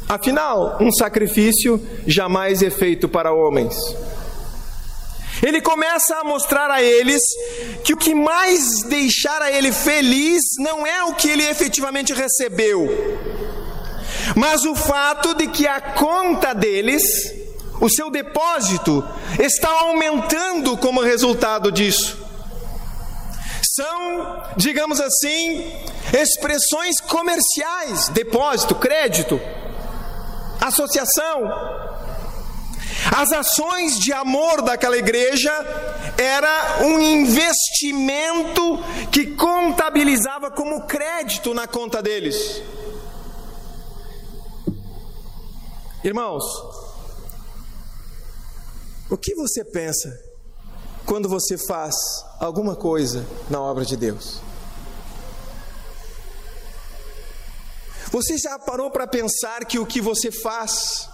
Afinal, 0.09 0.79
um 0.81 0.91
sacrifício 0.91 1.87
jamais 2.07 2.63
é 2.63 2.71
feito 2.71 3.09
para 3.09 3.33
homens. 3.33 3.77
Ele 5.43 5.61
começa 5.61 6.17
a 6.17 6.25
mostrar 6.25 6.71
a 6.71 6.83
eles 6.83 7.23
que 7.85 7.93
o 7.93 7.97
que 7.97 8.15
mais 8.15 8.83
deixara 8.85 9.53
ele 9.53 9.71
feliz 9.71 10.41
não 10.59 10.87
é 10.87 11.05
o 11.05 11.15
que 11.15 11.29
ele 11.29 11.45
efetivamente 11.45 12.13
recebeu, 12.13 12.89
mas 14.35 14.65
o 14.65 14.75
fato 14.75 15.35
de 15.35 15.47
que 15.47 15.67
a 15.67 15.81
conta 15.81 16.55
deles, 16.55 17.03
o 17.81 17.89
seu 17.89 18.11
depósito, 18.11 19.05
está 19.39 19.69
aumentando 19.69 20.77
como 20.79 21.03
resultado 21.03 21.71
disso. 21.71 22.28
São, 23.79 24.43
digamos 24.57 25.01
assim, 25.01 25.73
expressões 26.13 27.01
comerciais: 27.01 28.09
depósito, 28.09 28.75
crédito, 28.75 29.41
associação. 30.61 31.89
As 33.17 33.31
ações 33.31 34.01
de 34.01 34.13
amor 34.13 34.63
daquela 34.63 34.99
igreja 34.99 35.53
era 36.19 36.83
um 36.83 37.01
investimento 37.01 38.83
que 39.13 39.37
contabilizava 39.37 40.51
como 40.51 40.83
crédito 40.83 41.55
na 41.55 41.69
conta 41.69 42.03
deles. 42.03 42.61
Irmãos, 46.03 46.43
o 49.09 49.17
que 49.17 49.37
você 49.37 49.65
pensa 49.65 50.28
quando 51.09 51.27
você 51.27 51.57
faz 51.57 51.95
alguma 52.39 52.77
coisa 52.77 53.27
na 53.49 53.59
obra 53.59 53.83
de 53.83 53.97
Deus? 53.97 54.43
Você 58.11 58.37
já 58.37 58.59
parou 58.59 58.91
para 58.91 59.07
pensar 59.07 59.65
que 59.65 59.79
o 59.79 59.87
que 59.87 60.03
você 60.03 60.31
faz 60.31 61.09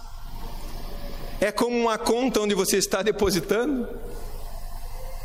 é 1.39 1.49
como 1.49 1.77
uma 1.77 1.97
conta 1.97 2.41
onde 2.41 2.53
você 2.53 2.75
está 2.77 3.01
depositando? 3.01 3.87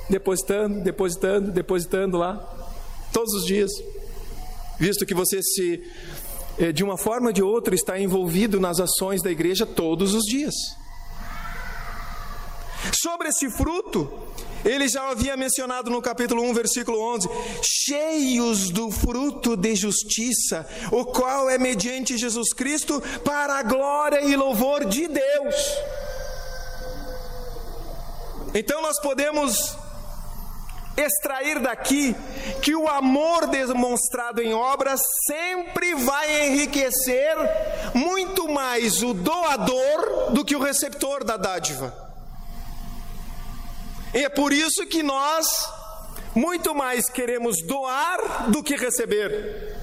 Depositando, 0.09 0.81
depositando, 0.85 1.51
depositando 1.51 2.17
lá, 2.17 2.37
todos 3.13 3.35
os 3.35 3.45
dias, 3.45 3.73
visto 4.79 5.05
que 5.05 5.15
você 5.15 5.43
se 5.43 5.83
é, 6.59 6.71
de 6.71 6.85
uma 6.85 6.97
forma 6.97 7.29
ou 7.29 7.33
de 7.33 7.43
outra, 7.43 7.75
está 7.75 7.99
envolvido 7.99 8.61
nas 8.61 8.79
ações 8.79 9.21
da 9.21 9.33
igreja 9.33 9.67
todos 9.67 10.15
os 10.15 10.23
dias. 10.25 10.55
Sobre 13.03 13.29
esse 13.29 13.51
fruto, 13.51 14.11
ele 14.65 14.89
já 14.89 15.09
havia 15.09 15.37
mencionado 15.37 15.91
no 15.91 16.03
capítulo 16.03 16.43
1, 16.43 16.55
versículo 16.55 17.01
11: 17.15 17.29
cheios 17.63 18.71
do 18.71 18.91
fruto 18.91 19.57
de 19.57 19.75
justiça, 19.75 20.67
o 20.91 21.05
qual 21.05 21.49
é 21.49 21.59
mediante 21.59 22.19
Jesus 22.19 22.53
Cristo 22.53 23.03
para 23.25 23.59
a 23.59 23.63
glória 23.63 24.21
e 24.21 24.37
louvor 24.37 24.85
de 24.85 25.09
Deus. 25.09 25.55
Então 28.55 28.83
nós 28.83 29.01
podemos 29.01 29.77
extrair 30.97 31.61
daqui 31.61 32.15
que 32.63 32.75
o 32.75 32.89
amor 32.89 33.47
demonstrado 33.47 34.43
em 34.43 34.53
obras 34.53 35.01
sempre 35.27 35.95
vai 35.95 36.49
enriquecer 36.49 37.37
muito 37.95 38.49
mais 38.49 39.03
o 39.03 39.15
doador 39.15 40.33
do 40.33 40.45
que 40.45 40.57
o 40.57 40.63
receptor 40.63 41.25
da 41.25 41.37
dádiva. 41.37 42.10
E 44.15 44.25
é 44.25 44.29
por 44.29 44.53
isso 44.53 44.87
que 44.87 45.03
nós 45.03 45.47
muito 46.35 46.75
mais 46.75 47.09
queremos 47.09 47.57
doar 47.67 48.51
do 48.51 48.63
que 48.63 48.77
receber. 48.77 49.77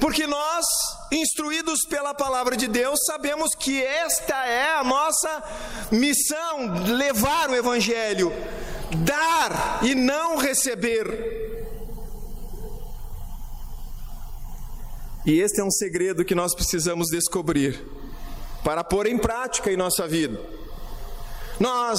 Porque 0.00 0.26
nós, 0.26 0.66
instruídos 1.12 1.80
pela 1.88 2.12
palavra 2.12 2.56
de 2.56 2.66
Deus, 2.66 2.98
sabemos 3.06 3.54
que 3.54 3.82
esta 3.82 4.46
é 4.46 4.74
a 4.74 4.84
nossa 4.84 5.42
missão 5.90 6.84
levar 6.94 7.48
o 7.48 7.54
Evangelho, 7.54 8.32
dar 9.04 9.80
e 9.82 9.94
não 9.94 10.36
receber. 10.36 11.52
E 15.24 15.40
este 15.40 15.60
é 15.60 15.64
um 15.64 15.70
segredo 15.70 16.24
que 16.24 16.34
nós 16.34 16.54
precisamos 16.54 17.08
descobrir 17.08 17.82
para 18.62 18.84
pôr 18.84 19.06
em 19.06 19.16
prática 19.16 19.72
em 19.72 19.76
nossa 19.76 20.06
vida. 20.06 20.63
Nós, 21.64 21.98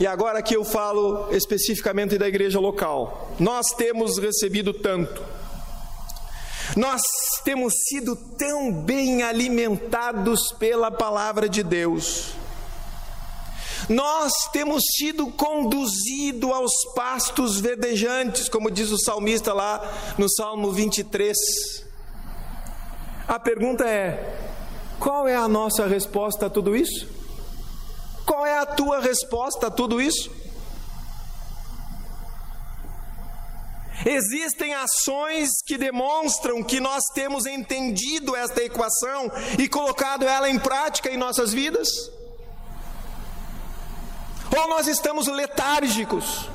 e 0.00 0.06
agora 0.06 0.38
aqui 0.38 0.56
eu 0.56 0.64
falo 0.64 1.28
especificamente 1.30 2.16
da 2.16 2.26
igreja 2.26 2.58
local, 2.58 3.30
nós 3.38 3.66
temos 3.76 4.16
recebido 4.16 4.72
tanto, 4.72 5.22
nós 6.74 7.02
temos 7.44 7.74
sido 7.86 8.16
tão 8.16 8.72
bem 8.72 9.22
alimentados 9.22 10.50
pela 10.52 10.90
palavra 10.90 11.46
de 11.46 11.62
Deus, 11.62 12.30
nós 13.86 14.32
temos 14.50 14.82
sido 14.96 15.26
conduzidos 15.32 16.50
aos 16.50 16.72
pastos 16.94 17.60
verdejantes, 17.60 18.48
como 18.48 18.70
diz 18.70 18.90
o 18.90 18.98
salmista 18.98 19.52
lá 19.52 20.14
no 20.16 20.26
Salmo 20.26 20.72
23. 20.72 21.36
A 23.28 23.38
pergunta 23.38 23.86
é: 23.86 24.38
qual 24.98 25.28
é 25.28 25.36
a 25.36 25.46
nossa 25.46 25.86
resposta 25.86 26.46
a 26.46 26.50
tudo 26.50 26.74
isso? 26.74 27.23
Qual 28.24 28.46
é 28.46 28.58
a 28.58 28.66
tua 28.66 29.00
resposta 29.00 29.66
a 29.66 29.70
tudo 29.70 30.00
isso? 30.00 30.30
Existem 34.04 34.74
ações 34.74 35.48
que 35.64 35.78
demonstram 35.78 36.62
que 36.62 36.78
nós 36.78 37.02
temos 37.14 37.46
entendido 37.46 38.36
esta 38.36 38.62
equação 38.62 39.30
e 39.58 39.66
colocado 39.66 40.26
ela 40.26 40.48
em 40.48 40.58
prática 40.58 41.10
em 41.10 41.16
nossas 41.16 41.52
vidas? 41.52 41.88
Ou 44.56 44.68
nós 44.68 44.86
estamos 44.86 45.26
letárgicos, 45.26 46.48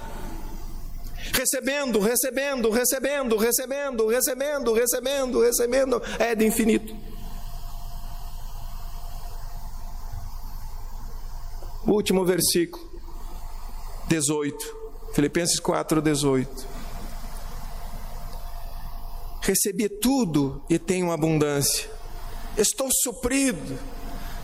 recebendo, 1.34 2.00
recebendo, 2.00 2.70
recebendo, 2.70 3.36
recebendo, 3.36 4.08
recebendo, 4.08 4.74
recebendo, 4.74 5.42
recebendo, 5.42 6.02
é 6.20 6.36
de 6.36 6.46
infinito. 6.46 6.96
Último 11.94 12.26
versículo, 12.26 12.84
18, 14.08 14.76
Filipenses 15.14 15.60
4, 15.60 16.02
18. 16.02 16.68
Recebi 19.42 19.90
tudo 19.90 20.62
e 20.70 20.78
tenho 20.78 21.12
abundância, 21.12 21.90
estou 22.58 22.90
suprido 22.92 23.80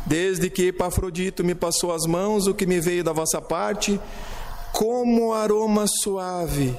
Desde 0.06 0.52
que 0.52 0.68
Epafrodito 0.68 1.44
me 1.44 1.56
passou 1.56 1.92
as 1.92 2.06
mãos, 2.06 2.46
o 2.46 2.54
que 2.54 2.68
me 2.68 2.80
veio 2.80 3.04
da 3.04 3.12
vossa 3.12 3.42
parte, 3.42 4.00
como 4.72 5.34
aroma 5.34 5.86
suave, 5.88 6.78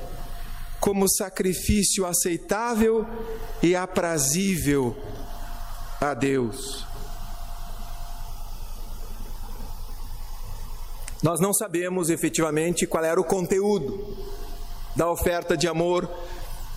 como 0.79 1.09
sacrifício 1.09 2.07
aceitável 2.07 3.05
e 3.61 3.75
aprazível 3.75 4.97
a 6.01 6.15
Deus. 6.15 6.87
Nós 11.27 11.41
não 11.41 11.53
sabemos 11.53 12.09
efetivamente 12.09 12.87
qual 12.87 13.05
era 13.05 13.21
o 13.21 13.25
conteúdo 13.25 14.17
da 14.95 15.11
oferta 15.11 15.57
de 15.57 15.67
amor 15.67 16.09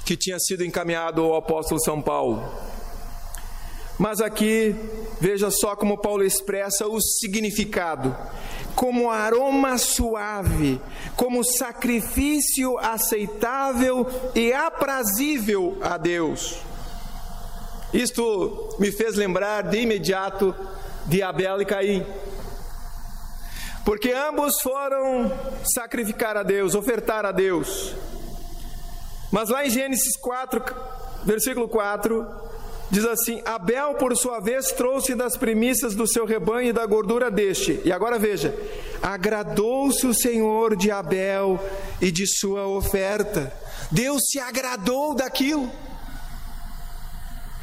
que 0.03 0.17
tinha 0.17 0.39
sido 0.39 0.65
encaminhado 0.65 1.21
ao 1.21 1.35
apóstolo 1.35 1.79
São 1.79 2.01
Paulo. 2.01 2.43
Mas 3.99 4.19
aqui, 4.19 4.75
veja 5.21 5.51
só 5.51 5.75
como 5.75 5.99
Paulo 5.99 6.23
expressa 6.23 6.87
o 6.87 6.99
significado: 6.99 8.17
como 8.73 9.11
aroma 9.11 9.77
suave, 9.77 10.81
como 11.15 11.43
sacrifício 11.43 12.75
aceitável 12.79 14.07
e 14.33 14.51
aprazível 14.51 15.77
a 15.79 15.95
Deus. 15.95 16.57
Isto 17.93 18.75
me 18.79 18.91
fez 18.91 19.15
lembrar 19.15 19.61
de 19.61 19.81
imediato 19.81 20.55
de 21.05 21.21
Abel 21.21 21.61
e 21.61 21.65
Caim. 21.65 22.03
Porque 23.89 24.11
ambos 24.11 24.61
foram 24.61 25.31
sacrificar 25.63 26.37
a 26.37 26.43
Deus, 26.43 26.75
ofertar 26.75 27.25
a 27.25 27.31
Deus. 27.31 27.95
Mas 29.31 29.49
lá 29.49 29.65
em 29.65 29.69
Gênesis 29.71 30.15
4, 30.21 30.63
versículo 31.25 31.67
4, 31.67 32.23
diz 32.91 33.03
assim: 33.03 33.41
Abel, 33.43 33.95
por 33.95 34.15
sua 34.15 34.39
vez, 34.39 34.67
trouxe 34.73 35.15
das 35.15 35.35
primícias 35.35 35.95
do 35.95 36.05
seu 36.05 36.23
rebanho 36.23 36.69
e 36.69 36.71
da 36.71 36.85
gordura 36.85 37.31
deste. 37.31 37.81
E 37.83 37.91
agora 37.91 38.19
veja: 38.19 38.55
agradou-se 39.01 40.05
o 40.05 40.13
Senhor 40.13 40.75
de 40.75 40.91
Abel 40.91 41.59
e 41.99 42.11
de 42.11 42.27
sua 42.27 42.67
oferta. 42.67 43.51
Deus 43.89 44.21
se 44.29 44.39
agradou 44.39 45.15
daquilo. 45.15 45.67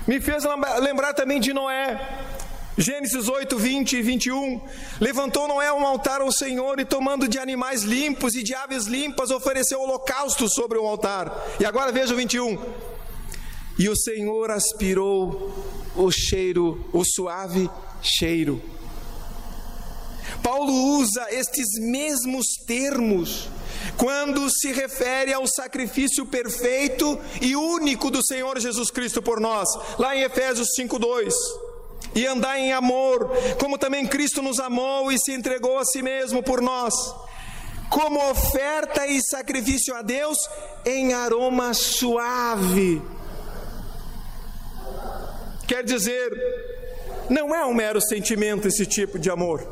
Me 0.08 0.20
fez 0.20 0.42
lembrar 0.80 1.14
também 1.14 1.38
de 1.38 1.54
Noé. 1.54 2.35
Gênesis 2.78 3.26
8, 3.26 3.56
20 3.56 3.96
e 3.96 4.02
21. 4.02 4.60
Levantou 5.00 5.48
Noé 5.48 5.72
um 5.72 5.86
altar 5.86 6.20
ao 6.20 6.30
Senhor 6.30 6.78
e, 6.78 6.84
tomando 6.84 7.26
de 7.26 7.38
animais 7.38 7.82
limpos 7.82 8.34
e 8.34 8.42
de 8.42 8.54
aves 8.54 8.84
limpas, 8.84 9.30
ofereceu 9.30 9.80
holocausto 9.80 10.46
sobre 10.46 10.76
o 10.76 10.86
altar. 10.86 11.32
E 11.58 11.64
agora 11.64 11.90
veja 11.90 12.12
o 12.12 12.16
21. 12.16 12.58
E 13.78 13.88
o 13.88 13.96
Senhor 13.96 14.50
aspirou 14.50 15.54
o 15.96 16.10
cheiro, 16.10 16.84
o 16.92 17.02
suave 17.02 17.70
cheiro. 18.02 18.60
Paulo 20.42 20.72
usa 20.98 21.26
estes 21.30 21.78
mesmos 21.80 22.46
termos 22.66 23.48
quando 23.96 24.50
se 24.50 24.70
refere 24.72 25.32
ao 25.32 25.46
sacrifício 25.46 26.26
perfeito 26.26 27.18
e 27.40 27.56
único 27.56 28.10
do 28.10 28.24
Senhor 28.24 28.58
Jesus 28.60 28.90
Cristo 28.90 29.22
por 29.22 29.40
nós, 29.40 29.68
lá 29.98 30.14
em 30.14 30.22
Efésios 30.22 30.68
5:2 30.78 31.65
e 32.14 32.26
andar 32.26 32.58
em 32.58 32.72
amor, 32.72 33.30
como 33.58 33.78
também 33.78 34.06
Cristo 34.06 34.42
nos 34.42 34.58
amou 34.58 35.10
e 35.12 35.18
se 35.18 35.32
entregou 35.32 35.78
a 35.78 35.84
si 35.84 36.02
mesmo 36.02 36.42
por 36.42 36.60
nós, 36.60 36.94
como 37.90 38.30
oferta 38.30 39.06
e 39.06 39.20
sacrifício 39.22 39.94
a 39.94 40.02
Deus 40.02 40.38
em 40.84 41.12
aroma 41.12 41.74
suave. 41.74 43.02
Quer 45.66 45.84
dizer, 45.84 46.32
não 47.28 47.54
é 47.54 47.64
um 47.66 47.74
mero 47.74 48.00
sentimento 48.00 48.68
esse 48.68 48.86
tipo 48.86 49.18
de 49.18 49.30
amor, 49.30 49.66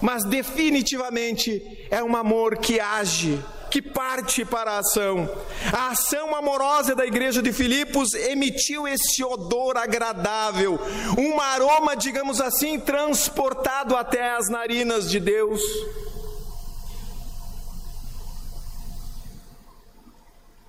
mas 0.00 0.24
definitivamente 0.24 1.86
é 1.90 2.02
um 2.02 2.16
amor 2.16 2.58
que 2.58 2.80
age 2.80 3.42
que 3.76 3.82
parte 3.82 4.42
para 4.42 4.72
a 4.72 4.78
ação. 4.78 5.28
A 5.70 5.88
ação 5.88 6.34
amorosa 6.34 6.94
da 6.94 7.04
igreja 7.04 7.42
de 7.42 7.52
Filipos 7.52 8.14
emitiu 8.14 8.88
esse 8.88 9.22
odor 9.22 9.76
agradável, 9.76 10.80
um 11.18 11.38
aroma, 11.38 11.94
digamos 11.94 12.40
assim, 12.40 12.80
transportado 12.80 13.94
até 13.94 14.34
as 14.34 14.48
narinas 14.48 15.10
de 15.10 15.20
Deus. 15.20 15.60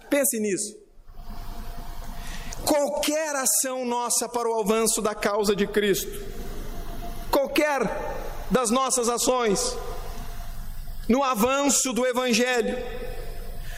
Pense 0.09 0.37
nisso. 0.37 0.75
Qualquer 2.65 3.37
ação 3.37 3.85
nossa 3.85 4.27
para 4.27 4.49
o 4.49 4.59
avanço 4.59 5.01
da 5.01 5.15
causa 5.15 5.55
de 5.55 5.65
Cristo, 5.65 6.11
qualquer 7.31 7.79
das 8.51 8.69
nossas 8.69 9.07
ações, 9.07 9.77
no 11.07 11.23
avanço 11.23 11.93
do 11.93 12.05
Evangelho, 12.05 12.77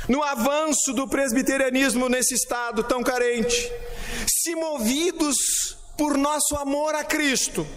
no 0.07 0.23
avanço 0.23 0.93
do 0.93 1.07
presbiterianismo 1.07 2.09
nesse 2.09 2.33
estado 2.33 2.83
tão 2.83 3.03
carente, 3.03 3.71
se 4.27 4.55
movidos 4.55 5.77
por 5.97 6.17
nosso 6.17 6.55
amor 6.55 6.95
a 6.95 7.03
Cristo, 7.03 7.67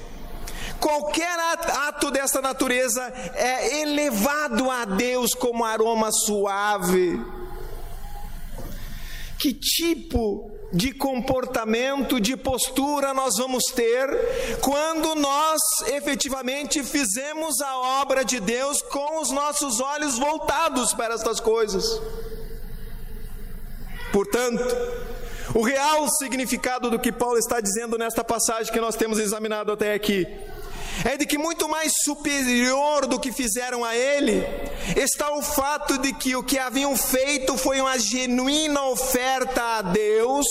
qualquer 0.81 1.39
ato 1.39 2.11
dessa 2.11 2.41
natureza 2.41 3.13
é 3.35 3.81
elevado 3.83 4.71
a 4.71 4.85
Deus 4.85 5.35
como 5.35 5.65
aroma 5.65 6.11
suave. 6.11 7.42
Que 9.43 9.53
tipo 9.53 10.53
de 10.73 10.93
comportamento, 10.93 12.21
de 12.21 12.37
postura 12.37 13.13
nós 13.13 13.39
vamos 13.39 13.65
ter 13.75 14.09
quando 14.61 15.17
nós 15.17 15.61
efetivamente 15.89 16.85
fizemos 16.85 17.61
a 17.61 18.01
obra 18.03 18.25
de 18.25 18.39
Deus 18.39 18.81
com 18.83 19.21
os 19.21 19.33
nossos 19.33 19.81
olhos 19.81 20.17
voltados 20.17 20.95
para 20.95 21.15
estas 21.15 21.41
coisas. 21.41 22.01
Portanto, 24.13 24.65
o 25.57 25.63
real 25.63 26.09
significado 26.09 26.89
do 26.89 27.01
que 27.01 27.11
Paulo 27.11 27.37
está 27.37 27.61
dizendo 27.61 27.99
nesta 27.99 28.23
passagem 28.23 28.73
que 28.73 28.81
nós 28.81 28.95
temos 28.95 29.19
examinado 29.19 29.73
até 29.73 29.93
aqui 29.93 30.25
é 31.05 31.17
de 31.17 31.27
que 31.27 31.37
muito 31.37 31.69
mais 31.69 31.93
superior 32.05 33.07
do 33.07 33.19
que 33.19 33.33
fizeram 33.33 33.85
a 33.85 33.97
ele 33.97 34.45
está 34.97 35.35
o 35.35 35.43
fato 35.43 35.99
de 35.99 36.13
que 36.13 36.37
o 36.37 36.43
que 36.43 36.59
haviam 36.59 36.97
feito 36.97 37.57
foi 37.57 37.81
uma 37.81 37.99
genuína 37.99 38.85
oferta 38.85 39.79
a 39.79 39.83
Deus 39.83 40.47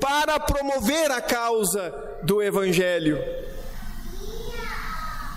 para 0.00 0.38
promover 0.38 1.10
a 1.10 1.20
causa 1.20 1.92
do 2.22 2.42
Evangelho. 2.42 3.18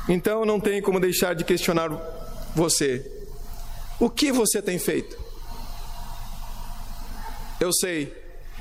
Então 0.08 0.46
não 0.46 0.60
tem 0.60 0.82
como 0.82 1.00
deixar 1.00 1.34
de 1.34 1.44
questionar 1.44 1.90
você: 2.56 3.06
o 4.00 4.10
que 4.10 4.32
você 4.32 4.62
tem 4.62 4.78
feito? 4.78 5.18
Eu 7.60 7.74
sei, 7.74 8.16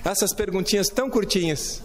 essas 0.05 0.35
perguntinhas 0.35 0.89
tão 0.89 1.09
curtinhas, 1.09 1.83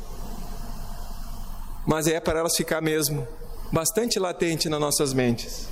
mas 1.86 2.07
é 2.07 2.19
para 2.19 2.39
elas 2.39 2.55
ficar 2.55 2.82
mesmo 2.82 3.28
bastante 3.74 4.19
latente 4.19 4.69
nas 4.69 4.80
nossas 4.80 5.15
mentes. 5.15 5.67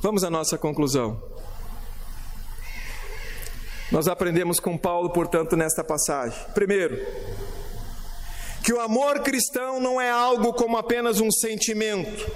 Vamos 0.00 0.24
à 0.24 0.30
nossa 0.30 0.56
conclusão. 0.56 1.22
Nós 3.90 4.08
aprendemos 4.08 4.58
com 4.58 4.78
Paulo, 4.78 5.10
portanto, 5.10 5.54
nesta 5.58 5.84
passagem. 5.84 6.38
Primeiro, 6.54 6.96
que 8.64 8.72
o 8.72 8.80
amor 8.80 9.20
cristão 9.20 9.78
não 9.78 10.00
é 10.00 10.10
algo 10.10 10.54
como 10.54 10.78
apenas 10.78 11.20
um 11.20 11.30
sentimento, 11.30 12.32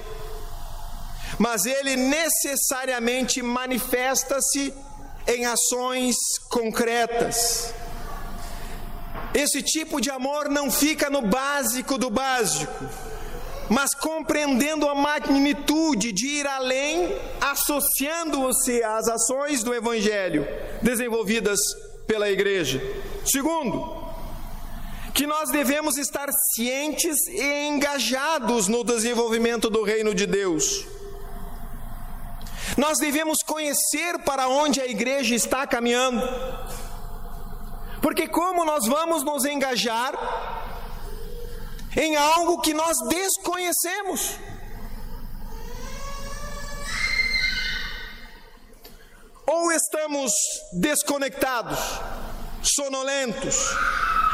mas 1.39 1.65
ele 1.65 1.97
necessariamente 1.97 3.41
manifesta-se 3.41 4.75
em 5.27 5.47
ações 5.47 6.15
concretas. 6.51 7.73
Esse 9.33 9.63
tipo 9.63 10.03
de 10.03 10.11
amor 10.11 10.51
não 10.51 10.71
fica 10.71 11.09
no 11.09 11.23
básico 11.23 11.97
do 11.97 12.11
básico 12.11 12.85
mas 13.69 13.95
compreendendo 13.95 14.89
a 14.89 14.95
magnitude 14.95 16.13
de 16.13 16.27
ir 16.27 16.47
além, 16.47 17.17
associando-se 17.41 18.83
às 18.83 19.09
ações 19.09 19.63
do 19.63 19.75
Evangelho 19.75 20.47
desenvolvidas 20.83 21.59
pela 22.07 22.31
igreja. 22.31 22.81
Segundo, 23.25 24.07
que 25.13 25.27
nós 25.27 25.51
devemos 25.51 25.97
estar 25.97 26.29
cientes 26.55 27.27
e 27.27 27.69
engajados 27.69 28.69
no 28.69 28.85
desenvolvimento 28.85 29.69
do 29.69 29.83
reino 29.83 30.15
de 30.15 30.27
Deus. 30.27 30.87
Nós 32.77 32.99
devemos 32.99 33.39
conhecer 33.43 34.19
para 34.21 34.49
onde 34.49 34.81
a 34.81 34.87
igreja 34.87 35.35
está 35.35 35.67
caminhando. 35.67 36.23
Porque 38.03 38.29
como 38.29 38.65
nós 38.65 38.87
vamos 38.87 39.23
nos 39.25 39.45
engajar 39.45 40.15
em 41.97 42.15
algo 42.15 42.61
que 42.61 42.75
nós 42.75 42.97
desconhecemos. 43.09 44.37
Ou 49.47 49.73
estamos 49.73 50.33
desconectados, 50.73 51.79
sonolentos, 52.63 53.71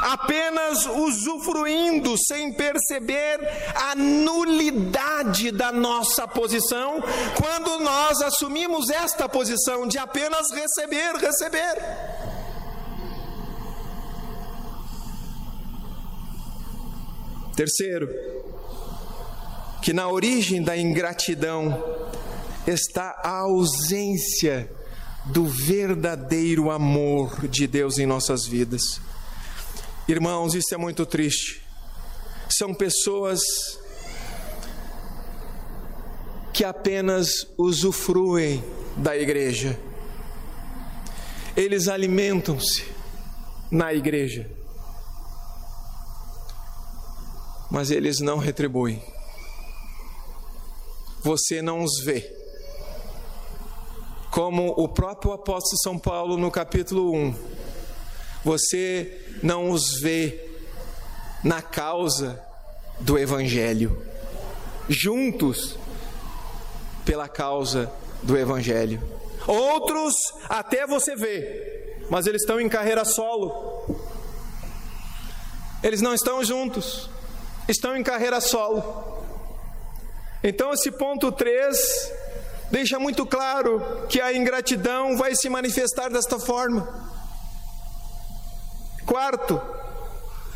apenas 0.02 0.86
usufruindo 0.86 2.16
sem 2.26 2.52
perceber 2.54 3.38
a 3.74 3.94
nulidade 3.94 5.52
da 5.52 5.70
nossa 5.70 6.26
posição, 6.26 7.02
quando 7.36 7.78
nós 7.80 8.22
assumimos 8.22 8.88
esta 8.88 9.28
posição 9.28 9.86
de 9.86 9.98
apenas 9.98 10.50
receber, 10.50 11.14
receber. 11.16 12.31
Terceiro, 17.56 18.08
que 19.82 19.92
na 19.92 20.08
origem 20.08 20.62
da 20.62 20.76
ingratidão 20.76 21.84
está 22.66 23.20
a 23.22 23.40
ausência 23.40 24.70
do 25.26 25.44
verdadeiro 25.44 26.70
amor 26.70 27.46
de 27.48 27.66
Deus 27.66 27.98
em 27.98 28.06
nossas 28.06 28.46
vidas. 28.46 29.00
Irmãos, 30.08 30.54
isso 30.54 30.74
é 30.74 30.78
muito 30.78 31.04
triste. 31.04 31.62
São 32.48 32.72
pessoas 32.72 33.40
que 36.54 36.64
apenas 36.64 37.46
usufruem 37.58 38.64
da 38.96 39.16
igreja. 39.16 39.78
Eles 41.54 41.86
alimentam-se 41.86 42.84
na 43.70 43.92
igreja 43.92 44.61
mas 47.72 47.90
eles 47.90 48.20
não 48.20 48.36
retribuem. 48.36 49.02
Você 51.22 51.62
não 51.62 51.82
os 51.82 52.04
vê. 52.04 52.30
como 54.30 54.72
o 54.78 54.88
próprio 54.88 55.32
apóstolo 55.32 55.78
São 55.82 55.98
Paulo 55.98 56.38
no 56.38 56.50
capítulo 56.50 57.14
1, 57.14 57.34
você 58.42 59.38
não 59.42 59.70
os 59.70 60.00
vê 60.00 60.50
na 61.44 61.60
causa 61.60 62.42
do 62.98 63.18
Evangelho, 63.18 64.02
juntos 64.88 65.78
pela 67.04 67.28
causa 67.28 67.92
do 68.22 68.36
Evangelho. 68.38 69.02
Outros 69.46 70.14
até 70.48 70.86
você 70.86 71.14
vê, 71.14 71.98
mas 72.08 72.26
eles 72.26 72.40
estão 72.40 72.58
em 72.58 72.70
carreira 72.70 73.04
solo. 73.04 73.98
Eles 75.82 76.00
não 76.00 76.14
estão 76.14 76.42
juntos, 76.42 77.10
estão 77.72 77.96
em 77.96 78.02
carreira 78.02 78.40
solo. 78.40 79.24
Então, 80.44 80.72
esse 80.72 80.90
ponto 80.90 81.32
3 81.32 82.12
deixa 82.70 82.98
muito 82.98 83.26
claro 83.26 84.06
que 84.08 84.20
a 84.20 84.32
ingratidão 84.32 85.16
vai 85.16 85.34
se 85.34 85.48
manifestar 85.48 86.08
desta 86.10 86.38
forma. 86.38 87.10
Quarto, 89.06 89.60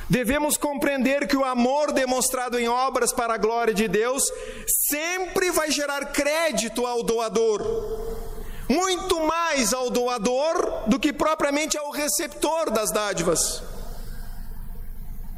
devemos 0.08 0.56
compreender 0.56 1.26
que 1.26 1.36
o 1.36 1.44
amor 1.44 1.92
demonstrado 1.92 2.58
em 2.58 2.68
obras 2.68 3.12
para 3.12 3.34
a 3.34 3.38
glória 3.38 3.74
de 3.74 3.86
Deus 3.86 4.22
sempre 4.88 5.50
vai 5.50 5.70
gerar 5.70 6.06
crédito 6.06 6.86
ao 6.86 7.02
doador, 7.02 7.62
muito 8.68 9.20
mais 9.26 9.72
ao 9.72 9.90
doador 9.90 10.88
do 10.88 10.98
que 10.98 11.12
propriamente 11.12 11.76
ao 11.76 11.90
receptor 11.90 12.70
das 12.70 12.90
dádivas. 12.90 13.62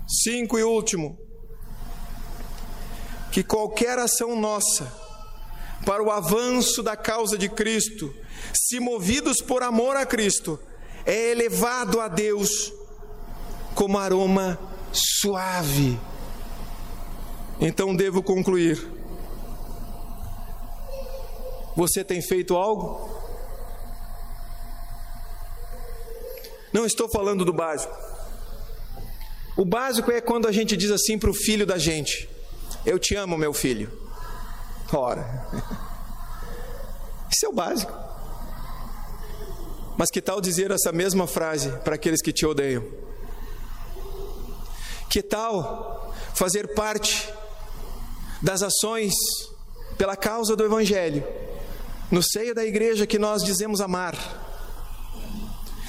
Cinco 0.09 0.59
e 0.59 0.62
último, 0.62 1.18
que 3.31 3.43
qualquer 3.43 3.99
ação 3.99 4.39
nossa, 4.39 4.93
para 5.85 6.03
o 6.03 6.11
avanço 6.11 6.83
da 6.83 6.97
causa 6.97 7.39
de 7.39 7.49
Cristo, 7.49 8.14
se 8.53 8.81
movidos 8.81 9.41
por 9.41 9.62
amor 9.62 9.97
a 9.97 10.05
Cristo, 10.05 10.59
é 11.05 11.31
elevado 11.31 12.01
a 12.01 12.09
Deus 12.09 12.72
como 13.74 13.99
aroma 13.99 14.59
suave. 14.93 15.99
Então 17.61 17.95
devo 17.95 18.22
concluir. 18.22 18.87
Você 21.76 22.03
tem 22.03 22.20
feito 22.20 22.57
algo? 22.57 23.09
Não 26.72 26.85
estou 26.85 27.09
falando 27.09 27.45
do 27.45 27.53
básico. 27.53 27.97
O 29.57 29.64
básico 29.64 30.11
é 30.11 30.20
quando 30.20 30.47
a 30.47 30.53
gente 30.53 30.76
diz 30.76 30.91
assim 30.91 31.18
para 31.18 31.31
o 31.31 31.35
filho 31.35 31.66
da 31.66 31.79
gente: 31.79 32.29
Eu 32.85 32.99
te 32.99 33.14
amo, 33.14 33.37
meu 33.37 33.53
filho. 33.53 33.91
Ora, 34.93 35.47
isso 37.31 37.45
é 37.45 37.49
o 37.49 37.53
básico. 37.53 37.93
Mas 39.97 40.11
que 40.11 40.22
tal 40.22 40.41
dizer 40.41 40.70
essa 40.70 40.93
mesma 40.93 41.26
frase 41.26 41.70
para 41.85 41.97
aqueles 41.97 42.22
que 42.22 42.33
te 42.33 42.47
odeiam? 42.47 42.85
Que 45.11 45.22
tal 45.22 46.14
fazer 46.35 46.74
parte 46.74 47.29
das 48.41 48.62
ações 48.62 49.12
pela 49.97 50.16
causa 50.16 50.55
do 50.55 50.64
Evangelho, 50.64 51.26
no 52.11 52.22
seio 52.22 52.55
da 52.55 52.64
igreja 52.64 53.07
que 53.07 53.18
nós 53.18 53.43
dizemos 53.43 53.81
amar, 53.81 54.16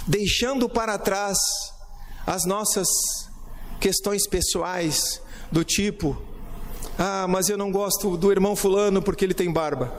deixando 0.07 0.67
para 0.67 0.97
trás 0.97 1.37
as 2.25 2.45
nossas 2.45 2.87
questões 3.79 4.27
pessoais, 4.27 5.21
do 5.51 5.63
tipo 5.63 6.28
ah, 7.01 7.25
mas 7.29 7.47
eu 7.47 7.57
não 7.57 7.71
gosto 7.71 8.17
do 8.17 8.29
irmão 8.29 8.57
Fulano 8.57 9.01
porque 9.01 9.23
ele 9.23 9.33
tem 9.33 9.49
barba. 9.49 9.89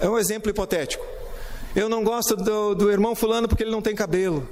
É 0.00 0.08
um 0.08 0.18
exemplo 0.18 0.50
hipotético. 0.50 1.06
Eu 1.74 1.88
não 1.88 2.02
gosto 2.02 2.34
do, 2.34 2.74
do 2.74 2.90
irmão 2.90 3.14
Fulano 3.14 3.46
porque 3.46 3.62
ele 3.62 3.70
não 3.70 3.80
tem 3.80 3.94
cabelo. 3.94 4.48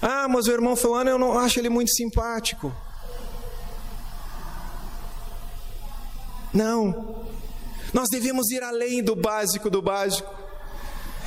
Ah, 0.00 0.28
mas 0.28 0.46
o 0.46 0.52
irmão 0.52 0.76
Fulano 0.76 1.10
eu 1.10 1.18
não 1.18 1.36
acho 1.36 1.58
ele 1.58 1.68
muito 1.68 1.90
simpático. 1.90 2.72
Não. 6.54 7.26
Nós 7.92 8.08
devemos 8.08 8.52
ir 8.52 8.62
além 8.62 9.02
do 9.02 9.16
básico 9.16 9.68
do 9.68 9.82
básico. 9.82 10.32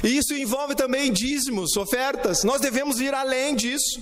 E 0.02 0.18
isso 0.18 0.34
envolve 0.34 0.74
também 0.74 1.12
dízimos, 1.12 1.76
ofertas. 1.76 2.46
Nós 2.46 2.62
devemos 2.62 3.02
ir 3.02 3.14
além 3.14 3.54
disso. 3.54 4.02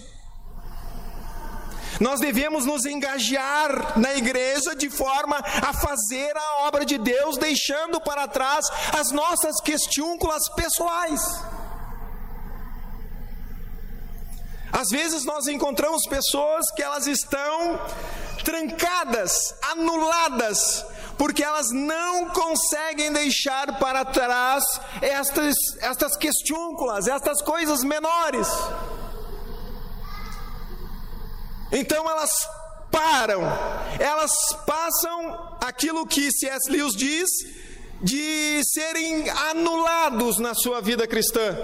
Nós 1.99 2.19
devemos 2.19 2.65
nos 2.65 2.85
engajar 2.85 3.99
na 3.99 4.13
igreja 4.15 4.75
de 4.75 4.89
forma 4.89 5.37
a 5.37 5.73
fazer 5.73 6.35
a 6.35 6.67
obra 6.67 6.85
de 6.85 6.97
Deus, 6.97 7.37
deixando 7.37 7.99
para 8.01 8.27
trás 8.27 8.65
as 8.97 9.11
nossas 9.11 9.59
questiúnculas 9.61 10.43
pessoais. 10.55 11.21
Às 14.71 14.89
vezes 14.89 15.23
nós 15.23 15.45
encontramos 15.47 16.01
pessoas 16.07 16.65
que 16.75 16.81
elas 16.81 17.05
estão 17.05 17.79
trancadas, 18.43 19.53
anuladas, 19.71 20.83
porque 21.17 21.43
elas 21.43 21.67
não 21.71 22.29
conseguem 22.29 23.11
deixar 23.13 23.77
para 23.77 24.03
trás 24.03 24.63
estas, 24.99 25.55
estas 25.79 26.17
questiúnculas, 26.17 27.07
estas 27.07 27.41
coisas 27.43 27.83
menores. 27.83 28.47
Então 31.73 32.07
elas 32.07 32.29
param, 32.91 33.41
elas 33.99 34.31
passam 34.65 35.57
aquilo 35.59 36.05
que 36.05 36.31
C.S. 36.31 36.71
Lewis 36.71 36.93
diz 36.95 37.29
de 37.99 38.61
serem 38.63 39.27
anulados 39.29 40.37
na 40.37 40.53
sua 40.53 40.81
vida 40.81 41.07
cristã, 41.07 41.57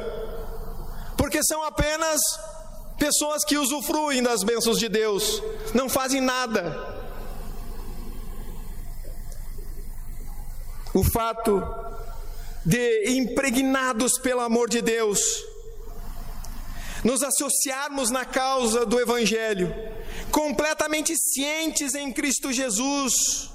porque 1.16 1.44
são 1.44 1.64
apenas 1.64 2.20
pessoas 2.98 3.46
que 3.46 3.58
usufruem 3.58 4.24
das 4.24 4.44
bênçãos 4.44 4.80
de 4.80 4.90
Deus, 4.90 5.44
não 5.76 5.88
fazem 5.88 6.22
nada. 6.22 6.98
O 10.92 11.04
fato 11.04 11.62
de 12.66 13.12
impregnados 13.12 14.18
pelo 14.18 14.42
amor 14.42 14.68
de 14.70 14.82
Deus, 14.82 15.20
nos 17.04 17.24
associarmos 17.24 18.10
na 18.10 18.26
causa 18.26 18.86
do 18.86 19.00
Evangelho, 19.00 19.74
completamente 20.32 21.14
cientes 21.16 21.96
em 21.96 22.12
Cristo 22.12 22.52
Jesus. 22.52 23.50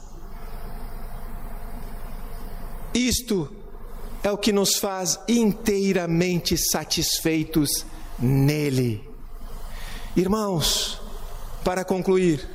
Isto 2.95 3.55
é 4.22 4.30
o 4.30 4.38
que 4.38 4.53
nos 4.53 4.76
faz 4.76 5.18
inteiramente 5.28 6.57
satisfeitos 6.57 7.84
nele. 8.18 9.07
Irmãos, 10.16 11.01
para 11.64 11.84
concluir, 11.84 12.49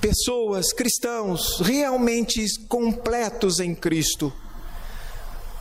pessoas, 0.00 0.72
cristãos 0.72 1.60
realmente 1.60 2.44
completos 2.66 3.60
em 3.60 3.74
Cristo, 3.74 4.32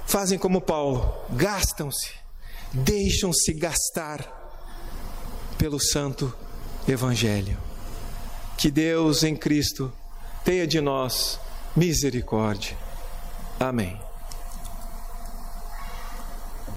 fazem 0.05 0.38
como 0.38 0.59
Paulo, 0.59 1.13
gastam-se, 1.31 2.24
deixam-se 2.76 3.53
gastar 3.53 4.43
pelo 5.57 5.80
Santo 5.80 6.34
Evangelho. 6.88 7.57
Que 8.57 8.69
Deus 8.69 9.23
em 9.23 9.36
Cristo 9.36 9.91
tenha 10.43 10.67
de 10.67 10.82
nós 10.82 11.39
misericórdia. 11.76 12.78
Amém. 13.59 14.05